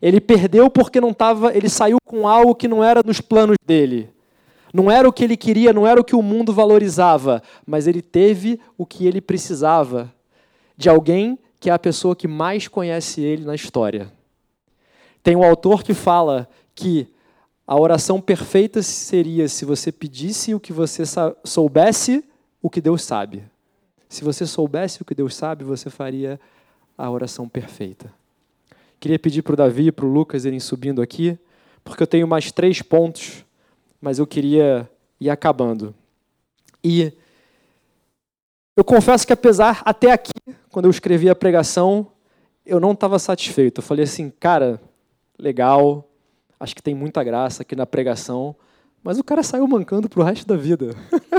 Ele 0.00 0.20
perdeu 0.20 0.70
porque 0.70 1.00
não 1.00 1.10
estava, 1.10 1.54
ele 1.54 1.68
saiu 1.68 1.98
com 2.04 2.26
algo 2.26 2.54
que 2.54 2.68
não 2.68 2.82
era 2.82 3.02
nos 3.04 3.20
planos 3.20 3.56
dele. 3.64 4.10
Não 4.72 4.90
era 4.90 5.08
o 5.08 5.12
que 5.12 5.24
ele 5.24 5.36
queria, 5.36 5.72
não 5.72 5.86
era 5.86 6.00
o 6.00 6.04
que 6.04 6.14
o 6.14 6.22
mundo 6.22 6.52
valorizava, 6.52 7.42
mas 7.66 7.86
ele 7.86 8.02
teve 8.02 8.60
o 8.76 8.84
que 8.84 9.06
ele 9.06 9.20
precisava 9.20 10.12
de 10.76 10.88
alguém 10.88 11.38
que 11.58 11.70
é 11.70 11.72
a 11.72 11.78
pessoa 11.78 12.14
que 12.14 12.28
mais 12.28 12.68
conhece 12.68 13.20
ele 13.20 13.44
na 13.44 13.54
história. 13.54 14.12
Tem 15.22 15.34
um 15.34 15.42
autor 15.42 15.82
que 15.82 15.94
fala 15.94 16.48
que 16.74 17.08
a 17.68 17.78
oração 17.78 18.18
perfeita 18.18 18.82
seria 18.82 19.46
se 19.46 19.66
você 19.66 19.92
pedisse 19.92 20.54
o 20.54 20.60
que 20.60 20.72
você 20.72 21.02
soubesse 21.44 22.24
o 22.62 22.70
que 22.70 22.80
Deus 22.80 23.02
sabe. 23.02 23.44
Se 24.08 24.24
você 24.24 24.46
soubesse 24.46 25.02
o 25.02 25.04
que 25.04 25.14
Deus 25.14 25.36
sabe, 25.36 25.64
você 25.64 25.90
faria 25.90 26.40
a 26.96 27.10
oração 27.10 27.46
perfeita. 27.46 28.10
Queria 28.98 29.18
pedir 29.18 29.42
para 29.42 29.52
o 29.52 29.56
Davi 29.56 29.88
e 29.88 29.92
para 29.92 30.06
o 30.06 30.10
Lucas 30.10 30.46
irem 30.46 30.58
subindo 30.58 31.02
aqui, 31.02 31.38
porque 31.84 32.02
eu 32.02 32.06
tenho 32.06 32.26
mais 32.26 32.50
três 32.50 32.80
pontos, 32.80 33.44
mas 34.00 34.18
eu 34.18 34.26
queria 34.26 34.88
ir 35.20 35.28
acabando. 35.28 35.94
E 36.82 37.12
eu 38.74 38.82
confesso 38.82 39.26
que, 39.26 39.32
apesar, 39.34 39.82
até 39.84 40.10
aqui, 40.10 40.32
quando 40.70 40.86
eu 40.86 40.90
escrevi 40.90 41.28
a 41.28 41.34
pregação, 41.34 42.10
eu 42.64 42.80
não 42.80 42.92
estava 42.92 43.18
satisfeito. 43.18 43.80
Eu 43.80 43.82
falei 43.82 44.04
assim, 44.04 44.30
cara, 44.30 44.80
legal, 45.38 46.07
acho 46.58 46.74
que 46.74 46.82
tem 46.82 46.94
muita 46.94 47.22
graça 47.22 47.62
aqui 47.62 47.76
na 47.76 47.86
pregação, 47.86 48.54
mas 49.02 49.18
o 49.18 49.24
cara 49.24 49.42
saiu 49.42 49.66
mancando 49.66 50.08
para 50.08 50.20
o 50.20 50.24
resto 50.24 50.46
da 50.46 50.56
vida. 50.56 50.94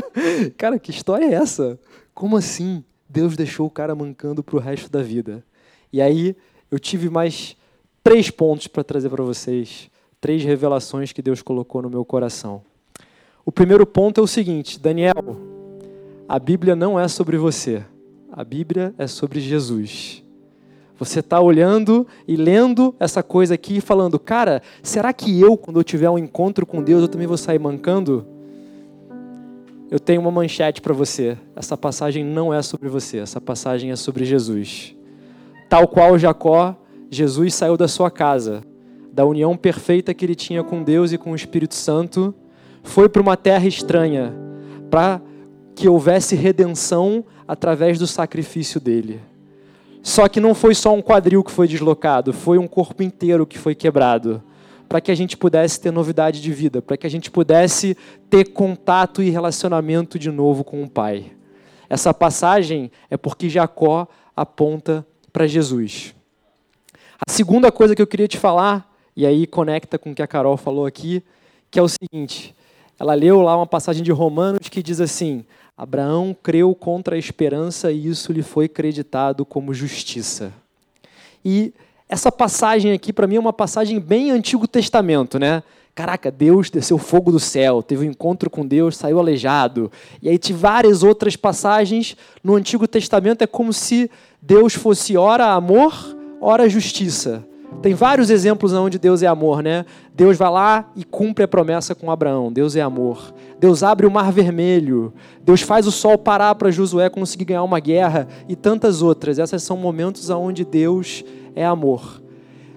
cara, 0.58 0.80
que 0.80 0.92
história 0.92 1.26
é 1.26 1.34
essa? 1.34 1.80
Como 2.14 2.38
assim 2.38 2.84
Deus 3.08 3.36
deixou 3.36 3.68
o 3.68 3.70
cara 3.70 3.96
mancando 3.96 4.44
para 4.44 4.56
o 4.56 4.60
resto 4.60 4.90
da 4.90 5.02
vida? 5.02 5.44
E 5.92 6.02
aí 6.02 6.36
eu 6.72 6.80
tive 6.80 7.10
mais 7.10 7.56
três 8.04 8.30
pontos 8.30 8.68
para 8.68 8.84
trazer 8.84 9.10
para 9.10 9.24
vocês, 9.24 9.90
três 10.22 10.44
revelações 10.44 11.12
que 11.12 11.22
Deus 11.22 11.42
colocou 11.42 11.82
no 11.82 11.90
meu 11.90 12.06
coração. 12.06 12.62
O 13.46 13.52
primeiro 13.52 13.86
ponto 13.86 14.22
é 14.22 14.24
o 14.24 14.28
seguinte, 14.28 14.80
Daniel, 14.80 15.14
a 16.28 16.38
Bíblia 16.38 16.76
não 16.76 17.00
é 17.00 17.08
sobre 17.08 17.38
você, 17.38 17.84
a 18.32 18.44
Bíblia 18.44 18.94
é 18.98 19.08
sobre 19.08 19.40
Jesus. 19.40 20.24
Você 21.00 21.22
está 21.22 21.40
olhando 21.40 22.06
e 22.28 22.36
lendo 22.36 22.94
essa 23.00 23.24
coisa 23.24 23.54
aqui 23.54 23.78
e 23.78 23.82
falando, 23.82 24.20
cara, 24.20 24.62
será 24.84 25.14
que 25.14 25.40
eu, 25.40 25.56
quando 25.56 25.80
eu 25.80 25.84
tiver 25.84 26.10
um 26.10 26.18
encontro 26.18 26.66
com 26.66 26.84
Deus, 26.84 27.02
eu 27.02 27.08
também 27.08 27.26
vou 27.26 27.38
sair 27.38 27.58
mancando? 27.58 28.28
Eu 29.90 29.98
tenho 29.98 30.20
uma 30.20 30.30
manchete 30.30 30.82
para 30.82 30.94
você. 30.94 31.38
Essa 31.56 31.78
passagem 31.78 32.26
não 32.26 32.54
é 32.54 32.62
sobre 32.62 32.90
você, 32.90 33.18
essa 33.18 33.40
passagem 33.40 33.92
é 33.92 33.96
sobre 33.96 34.26
Jesus. 34.26 34.94
Tal 35.70 35.88
qual 35.88 36.20
Jacó, 36.20 36.76
Jesus 37.10 37.54
saiu 37.54 37.78
da 37.78 37.88
sua 37.88 38.12
casa, 38.12 38.62
da 39.14 39.26
união 39.26 39.56
perfeita 39.56 40.14
que 40.14 40.26
ele 40.26 40.36
tinha 40.36 40.64
com 40.66 40.84
Deus 40.84 41.14
e 41.14 41.18
com 41.18 41.32
o 41.32 41.36
Espírito 41.36 41.76
Santo, 41.76 42.36
foi 42.84 43.08
para 43.08 43.22
uma 43.22 43.38
terra 43.38 43.68
estranha, 43.68 44.34
para 44.92 45.22
que 45.76 45.88
houvesse 45.88 46.36
redenção 46.36 47.24
através 47.48 47.98
do 47.98 48.06
sacrifício 48.06 48.82
dele. 48.82 49.22
Só 50.02 50.28
que 50.28 50.40
não 50.40 50.56
foi 50.56 50.74
só 50.74 50.94
um 50.94 51.02
quadril 51.02 51.44
que 51.44 51.52
foi 51.52 51.68
deslocado, 51.68 52.34
foi 52.34 52.58
um 52.58 52.68
corpo 52.68 53.04
inteiro 53.04 53.46
que 53.46 53.58
foi 53.58 53.76
quebrado, 53.76 54.42
para 54.88 55.02
que 55.02 55.12
a 55.12 55.16
gente 55.16 55.38
pudesse 55.38 55.80
ter 55.80 55.92
novidade 55.92 56.42
de 56.42 56.52
vida, 56.52 56.82
para 56.82 56.98
que 56.98 57.06
a 57.06 57.10
gente 57.10 57.30
pudesse 57.30 57.96
ter 58.30 58.46
contato 58.46 59.22
e 59.22 59.30
relacionamento 59.30 60.18
de 60.18 60.32
novo 60.32 60.64
com 60.64 60.82
o 60.82 60.90
Pai. 60.90 61.32
Essa 61.90 62.14
passagem 62.14 62.92
é 63.10 63.18
porque 63.18 63.50
Jacó 63.50 64.08
aponta 64.36 65.06
para 65.34 65.48
Jesus. 65.48 66.16
A 67.28 67.32
segunda 67.32 67.72
coisa 67.72 67.96
que 67.96 68.02
eu 68.02 68.08
queria 68.08 68.28
te 68.28 68.38
falar, 68.38 68.90
e 69.16 69.26
aí 69.26 69.46
conecta 69.46 70.00
com 70.00 70.12
o 70.12 70.16
que 70.16 70.22
a 70.22 70.28
Carol 70.28 70.56
falou 70.56 70.86
aqui, 70.86 71.24
que 71.70 71.78
é 71.78 71.82
o 71.82 71.90
seguinte: 71.90 72.56
ela 72.98 73.14
leu 73.14 73.42
lá 73.42 73.56
uma 73.56 73.68
passagem 73.68 74.04
de 74.04 74.12
Romanos 74.12 74.70
que 74.70 74.82
diz 74.82 75.02
assim: 75.02 75.46
Abraão 75.80 76.36
creu 76.44 76.76
contra 76.76 77.16
a 77.16 77.18
esperança 77.18 77.90
e 77.90 78.10
isso 78.10 78.34
lhe 78.34 78.44
foi 78.44 78.68
creditado 78.68 79.46
como 79.46 79.74
justiça. 79.74 80.52
E 81.44 81.74
essa 82.10 82.30
passagem 82.30 82.92
aqui, 82.92 83.14
para 83.14 83.26
mim, 83.26 83.38
é 83.38 83.40
uma 83.40 83.54
passagem 83.54 83.98
bem 83.98 84.30
Antigo 84.30 84.68
Testamento, 84.68 85.40
né? 85.40 85.64
Caraca, 85.96 86.30
Deus 86.30 86.70
desceu 86.70 86.98
fogo 86.98 87.32
do 87.32 87.40
céu, 87.40 87.82
teve 87.82 88.06
um 88.06 88.12
encontro 88.12 88.50
com 88.50 88.68
Deus, 88.68 88.98
saiu 88.98 89.20
aleijado. 89.20 89.90
E 90.22 90.28
aí, 90.28 90.38
de 90.38 90.52
várias 90.52 91.02
outras 91.02 91.38
passagens 91.38 92.18
no 92.44 92.56
Antigo 92.56 92.86
Testamento, 92.86 93.42
é 93.42 93.48
como 93.48 93.72
se 93.72 94.12
Deus 94.42 94.74
fosse 94.74 95.16
ora 95.16 95.54
amor, 95.54 95.94
ora 96.42 96.68
justiça. 96.68 97.48
Tem 97.82 97.94
vários 97.94 98.30
exemplos 98.30 98.74
onde 98.74 99.00
Deus 99.00 99.24
é 99.24 99.28
amor, 99.28 99.64
né? 99.64 99.86
Deus 100.14 100.38
vai 100.38 100.50
lá 100.50 100.92
e 100.98 101.04
cumpre 101.06 101.46
a 101.46 101.48
promessa 101.48 101.96
com 101.96 102.12
Abraão. 102.12 102.52
Deus 102.52 102.76
é 102.76 102.82
amor. 102.82 103.34
Deus 103.58 103.84
abre 103.84 104.06
o 104.06 104.12
mar 104.12 104.32
vermelho. 104.34 105.14
Deus 105.44 105.62
faz 105.62 105.88
o 105.88 105.92
sol 105.92 106.18
parar 106.18 106.56
para 106.56 106.72
Josué 106.72 107.10
conseguir 107.10 107.46
ganhar 107.46 107.64
uma 107.64 107.80
guerra 107.80 108.28
e 108.50 108.56
tantas 108.56 109.02
outras. 109.02 109.40
Esses 109.40 109.64
são 109.64 109.78
momentos 109.78 110.30
onde 110.30 110.66
Deus 110.66 111.24
é 111.56 111.66
amor. 111.66 112.22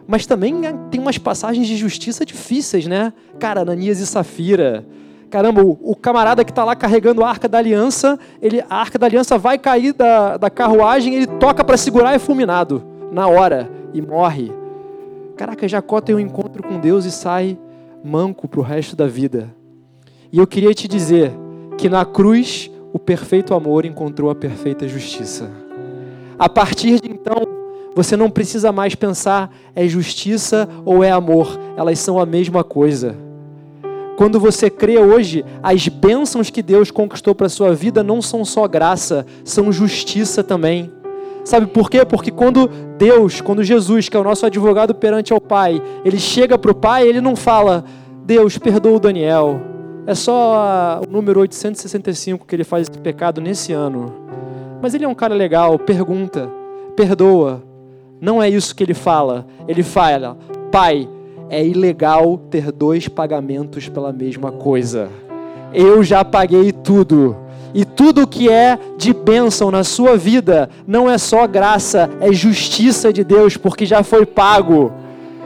Mas 0.07 0.25
também 0.25 0.55
tem 0.91 1.01
umas 1.01 1.19
passagens 1.19 1.67
de 1.67 1.77
justiça 1.77 2.25
difíceis, 2.25 2.87
né? 2.87 3.13
Cara, 3.41 3.63
Ananias 3.63 3.99
e 3.99 4.07
Safira. 4.07 4.87
Caramba, 5.31 5.65
o, 5.65 5.79
o 5.83 5.97
camarada 5.97 6.45
que 6.45 6.53
está 6.53 6.63
lá 6.63 6.77
carregando 6.77 7.25
a 7.25 7.29
arca 7.29 7.49
da 7.49 7.59
aliança, 7.59 8.19
ele, 8.41 8.63
a 8.69 8.77
arca 8.77 8.99
da 8.99 9.07
aliança 9.07 9.39
vai 9.39 9.59
cair 9.59 9.95
da, 9.95 10.37
da 10.37 10.51
carruagem, 10.51 11.15
ele 11.15 11.27
toca 11.27 11.65
para 11.65 11.77
segurar 11.77 12.13
e 12.13 12.17
é 12.17 12.19
fulminado 12.19 12.85
na 13.11 13.27
hora 13.27 13.71
e 13.95 14.03
morre. 14.03 14.62
Caraca, 15.37 15.67
Jacó 15.67 16.01
tem 16.01 16.15
um 16.15 16.21
encontro 16.21 16.63
com 16.63 16.79
Deus 16.79 17.05
e 17.05 17.11
sai 17.11 17.59
manco 18.05 18.49
para 18.49 18.61
o 18.61 18.63
resto 18.63 18.95
da 18.95 19.07
vida. 19.07 19.55
E 20.31 20.39
eu 20.39 20.47
queria 20.47 20.75
te 20.75 20.87
dizer 20.87 21.33
que 21.79 21.89
na 21.89 22.05
cruz 22.05 22.71
o 22.93 22.99
perfeito 22.99 23.55
amor 23.55 23.85
encontrou 23.85 24.31
a 24.31 24.35
perfeita 24.35 24.87
justiça. 24.87 25.51
A 26.39 26.49
partir 26.49 27.01
de 27.01 27.11
então, 27.11 27.37
você 27.95 28.17
não 28.17 28.31
precisa 28.31 28.73
mais 28.73 28.95
pensar 28.95 29.55
é 29.75 29.87
justiça 29.87 30.69
ou 30.85 31.05
é 31.05 31.11
amor, 31.11 31.59
elas 31.77 31.99
são 31.99 32.19
a 32.19 32.27
mesma 32.27 32.65
coisa. 32.65 33.17
Quando 34.17 34.39
você 34.39 34.69
crê 34.69 34.99
hoje, 34.99 35.45
as 35.63 35.89
bênçãos 35.89 36.51
que 36.51 36.63
Deus 36.63 36.91
conquistou 36.91 37.35
para 37.35 37.49
sua 37.49 37.75
vida 37.75 38.03
não 38.03 38.21
são 38.21 38.45
só 38.45 38.69
graça, 38.69 39.27
são 39.45 39.73
justiça 39.73 40.45
também. 40.45 40.93
Sabe 41.45 41.67
por 41.67 41.91
quê? 41.91 42.05
Porque 42.05 42.31
quando 42.31 42.69
Deus, 42.97 43.41
quando 43.41 43.65
Jesus, 43.65 44.09
que 44.09 44.17
é 44.17 44.21
o 44.21 44.25
nosso 44.25 44.47
advogado 44.47 44.95
perante 44.95 45.33
ao 45.33 45.41
Pai, 45.41 45.83
ele 46.05 46.19
chega 46.19 46.57
para 46.57 46.71
o 46.71 46.75
Pai, 46.75 47.07
ele 47.07 47.21
não 47.21 47.35
fala, 47.35 47.85
Deus, 48.25 48.59
perdoa 48.59 48.97
o 48.97 49.01
Daniel. 49.01 49.61
É 50.07 50.15
só 50.15 51.01
o 51.07 51.11
número 51.11 51.41
865 51.41 52.47
que 52.47 52.55
ele 52.55 52.65
faz 52.65 52.89
esse 52.89 52.99
pecado 52.99 53.41
nesse 53.41 53.73
ano. 53.73 54.13
Mas 54.81 54.95
ele 54.95 55.05
é 55.05 55.09
um 55.09 55.15
cara 55.15 55.35
legal, 55.35 55.79
pergunta, 55.79 56.51
perdoa, 56.97 57.63
não 58.21 58.41
é 58.41 58.49
isso 58.49 58.75
que 58.75 58.85
ele 58.85 58.95
fala. 58.95 59.45
Ele 59.67 59.83
fala: 59.83 60.37
Pai, 60.71 61.09
é 61.51 61.67
ilegal 61.67 62.39
ter 62.39 62.71
dois 62.71 63.09
pagamentos 63.09 63.89
pela 63.89 64.13
mesma 64.13 64.53
coisa. 64.53 65.09
Eu 65.75 66.05
já 66.05 66.25
paguei 66.25 66.71
tudo. 66.71 67.37
E 67.75 67.85
tudo 67.85 68.27
que 68.27 68.51
é 68.51 68.79
de 68.99 69.13
bênção 69.15 69.71
na 69.71 69.83
sua 69.83 70.17
vida 70.17 70.69
não 70.87 71.11
é 71.11 71.17
só 71.17 71.47
graça, 71.47 72.11
é 72.21 72.33
justiça 72.33 73.13
de 73.13 73.25
Deus, 73.25 73.57
porque 73.57 73.87
já 73.87 74.03
foi 74.03 74.27
pago. 74.27 74.93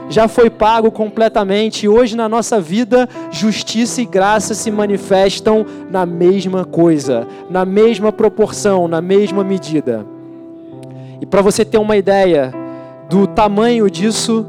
Já 0.09 0.27
foi 0.27 0.49
pago 0.49 0.91
completamente. 0.91 1.85
E 1.85 1.89
hoje 1.89 2.15
na 2.15 2.27
nossa 2.27 2.59
vida, 2.59 3.07
justiça 3.31 4.01
e 4.01 4.05
graça 4.05 4.53
se 4.53 4.69
manifestam 4.71 5.65
na 5.89 6.05
mesma 6.05 6.65
coisa, 6.65 7.27
na 7.49 7.65
mesma 7.65 8.11
proporção, 8.11 8.87
na 8.87 9.01
mesma 9.01 9.43
medida. 9.43 10.05
E 11.21 11.25
para 11.25 11.41
você 11.41 11.65
ter 11.65 11.77
uma 11.77 11.97
ideia, 11.97 12.53
do 13.09 13.25
tamanho 13.25 13.89
disso, 13.89 14.45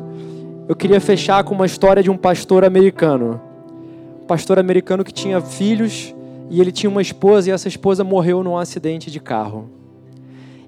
eu 0.68 0.74
queria 0.74 1.00
fechar 1.00 1.44
com 1.44 1.54
uma 1.54 1.66
história 1.66 2.02
de 2.02 2.10
um 2.10 2.16
pastor 2.16 2.64
americano. 2.64 3.40
Um 4.22 4.26
pastor 4.26 4.58
americano 4.58 5.04
que 5.04 5.12
tinha 5.12 5.40
filhos 5.40 6.14
e 6.50 6.60
ele 6.60 6.72
tinha 6.72 6.90
uma 6.90 7.02
esposa 7.02 7.48
e 7.48 7.52
essa 7.52 7.68
esposa 7.68 8.02
morreu 8.02 8.42
num 8.42 8.56
acidente 8.56 9.10
de 9.10 9.20
carro. 9.20 9.68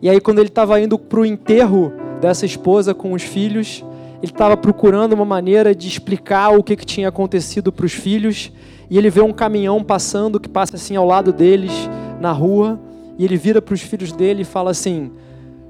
E 0.02 0.08
aí, 0.08 0.20
quando 0.20 0.38
ele 0.38 0.48
estava 0.48 0.80
indo 0.80 0.98
para 0.98 1.20
o 1.20 1.26
enterro 1.26 1.92
dessa 2.20 2.46
esposa 2.46 2.94
com 2.94 3.12
os 3.12 3.22
filhos, 3.22 3.84
ele 4.22 4.32
estava 4.32 4.56
procurando 4.56 5.12
uma 5.12 5.24
maneira 5.24 5.74
de 5.74 5.88
explicar 5.88 6.50
o 6.50 6.62
que, 6.62 6.76
que 6.76 6.86
tinha 6.86 7.08
acontecido 7.08 7.72
para 7.72 7.86
os 7.86 7.92
filhos. 7.92 8.52
E 8.88 8.98
ele 8.98 9.10
vê 9.10 9.20
um 9.20 9.32
caminhão 9.32 9.82
passando, 9.82 10.40
que 10.40 10.48
passa 10.48 10.76
assim 10.76 10.96
ao 10.96 11.06
lado 11.06 11.32
deles 11.32 11.72
na 12.20 12.32
rua. 12.32 12.78
E 13.18 13.24
ele 13.24 13.36
vira 13.36 13.60
para 13.60 13.74
os 13.74 13.80
filhos 13.80 14.12
dele 14.12 14.42
e 14.42 14.44
fala 14.44 14.70
assim: 14.70 15.10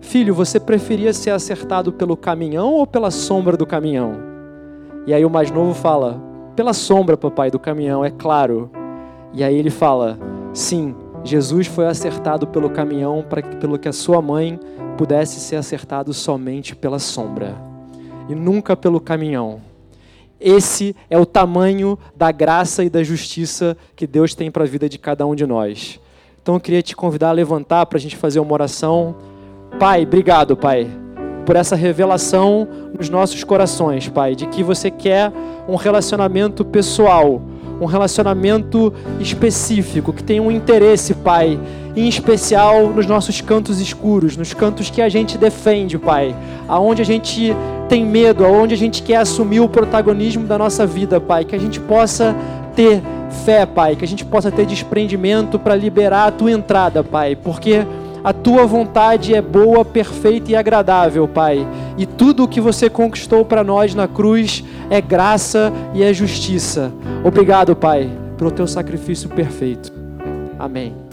Filho, 0.00 0.34
você 0.34 0.58
preferia 0.58 1.12
ser 1.12 1.30
acertado 1.30 1.92
pelo 1.92 2.16
caminhão 2.16 2.74
ou 2.74 2.86
pela 2.86 3.10
sombra 3.10 3.56
do 3.56 3.66
caminhão? 3.66 4.14
E 5.06 5.14
aí 5.14 5.24
o 5.24 5.30
mais 5.30 5.50
novo 5.50 5.74
fala: 5.74 6.20
Pela 6.56 6.72
sombra, 6.72 7.16
papai, 7.16 7.50
do 7.50 7.58
caminhão, 7.58 8.04
é 8.04 8.10
claro. 8.10 8.70
E 9.32 9.44
aí 9.44 9.56
ele 9.56 9.70
fala: 9.70 10.18
Sim, 10.52 10.94
Jesus 11.24 11.66
foi 11.66 11.86
acertado 11.86 12.46
pelo 12.46 12.70
caminhão 12.70 13.24
para 13.28 13.42
que, 13.42 13.56
pelo 13.56 13.78
que 13.78 13.88
a 13.88 13.92
sua 13.92 14.20
mãe 14.22 14.58
pudesse 14.96 15.40
ser 15.40 15.56
acertado 15.56 16.12
somente 16.12 16.74
pela 16.74 16.98
sombra 16.98 17.56
e 18.28 18.34
nunca 18.34 18.76
pelo 18.76 19.00
caminhão. 19.00 19.60
Esse 20.40 20.96
é 21.10 21.18
o 21.18 21.26
tamanho 21.26 21.98
da 22.16 22.32
graça 22.32 22.82
e 22.82 22.88
da 22.88 23.02
justiça 23.02 23.76
que 23.94 24.06
Deus 24.06 24.34
tem 24.34 24.50
para 24.50 24.64
a 24.64 24.66
vida 24.66 24.88
de 24.88 24.98
cada 24.98 25.26
um 25.26 25.34
de 25.34 25.46
nós. 25.46 26.00
Então 26.42 26.54
eu 26.54 26.60
queria 26.60 26.80
te 26.80 26.96
convidar 26.96 27.28
a 27.28 27.32
levantar 27.32 27.84
para 27.86 27.98
a 27.98 28.00
gente 28.00 28.16
fazer 28.16 28.40
uma 28.40 28.52
oração. 28.52 29.16
Pai, 29.78 30.04
obrigado, 30.04 30.56
Pai, 30.56 30.88
por 31.44 31.56
essa 31.56 31.76
revelação 31.76 32.66
nos 32.98 33.10
nossos 33.10 33.44
corações, 33.44 34.08
Pai, 34.08 34.34
de 34.34 34.46
que 34.46 34.62
você 34.62 34.90
quer 34.90 35.30
um 35.68 35.76
relacionamento 35.76 36.64
pessoal, 36.64 37.42
um 37.80 37.86
relacionamento 37.86 38.92
específico, 39.18 40.12
que 40.12 40.22
tem 40.22 40.38
um 40.38 40.50
interesse, 40.50 41.14
Pai, 41.14 41.58
em 41.96 42.08
especial 42.08 42.88
nos 42.88 43.06
nossos 43.06 43.40
cantos 43.40 43.80
escuros, 43.80 44.36
nos 44.36 44.52
cantos 44.52 44.90
que 44.90 45.00
a 45.00 45.08
gente 45.08 45.38
defende, 45.38 45.98
Pai, 45.98 46.36
aonde 46.68 47.02
a 47.02 47.04
gente 47.04 47.56
tem 47.88 48.04
medo, 48.04 48.44
aonde 48.44 48.74
a 48.74 48.78
gente 48.78 49.02
quer 49.02 49.16
assumir 49.16 49.60
o 49.60 49.68
protagonismo 49.68 50.46
da 50.46 50.58
nossa 50.58 50.86
vida, 50.86 51.20
Pai, 51.20 51.44
que 51.44 51.56
a 51.56 51.58
gente 51.58 51.80
possa 51.80 52.36
ter 52.76 53.02
fé, 53.44 53.64
Pai, 53.64 53.96
que 53.96 54.04
a 54.04 54.08
gente 54.08 54.24
possa 54.24 54.50
ter 54.50 54.66
desprendimento 54.66 55.58
para 55.58 55.74
liberar 55.74 56.26
a 56.26 56.30
tua 56.30 56.50
entrada, 56.50 57.02
Pai, 57.02 57.34
porque 57.34 57.84
a 58.22 58.32
tua 58.32 58.66
vontade 58.66 59.34
é 59.34 59.40
boa, 59.40 59.84
perfeita 59.84 60.52
e 60.52 60.56
agradável, 60.56 61.26
Pai. 61.26 61.66
E 61.96 62.04
tudo 62.04 62.44
o 62.44 62.48
que 62.48 62.60
você 62.60 62.90
conquistou 62.90 63.44
para 63.44 63.64
nós 63.64 63.94
na 63.94 64.06
cruz 64.06 64.62
é 64.90 65.00
graça 65.00 65.72
e 65.94 66.02
é 66.02 66.12
justiça. 66.12 66.92
Obrigado, 67.24 67.74
Pai, 67.76 68.10
pelo 68.36 68.50
teu 68.50 68.66
sacrifício 68.66 69.28
perfeito. 69.28 69.92
Amém. 70.58 71.09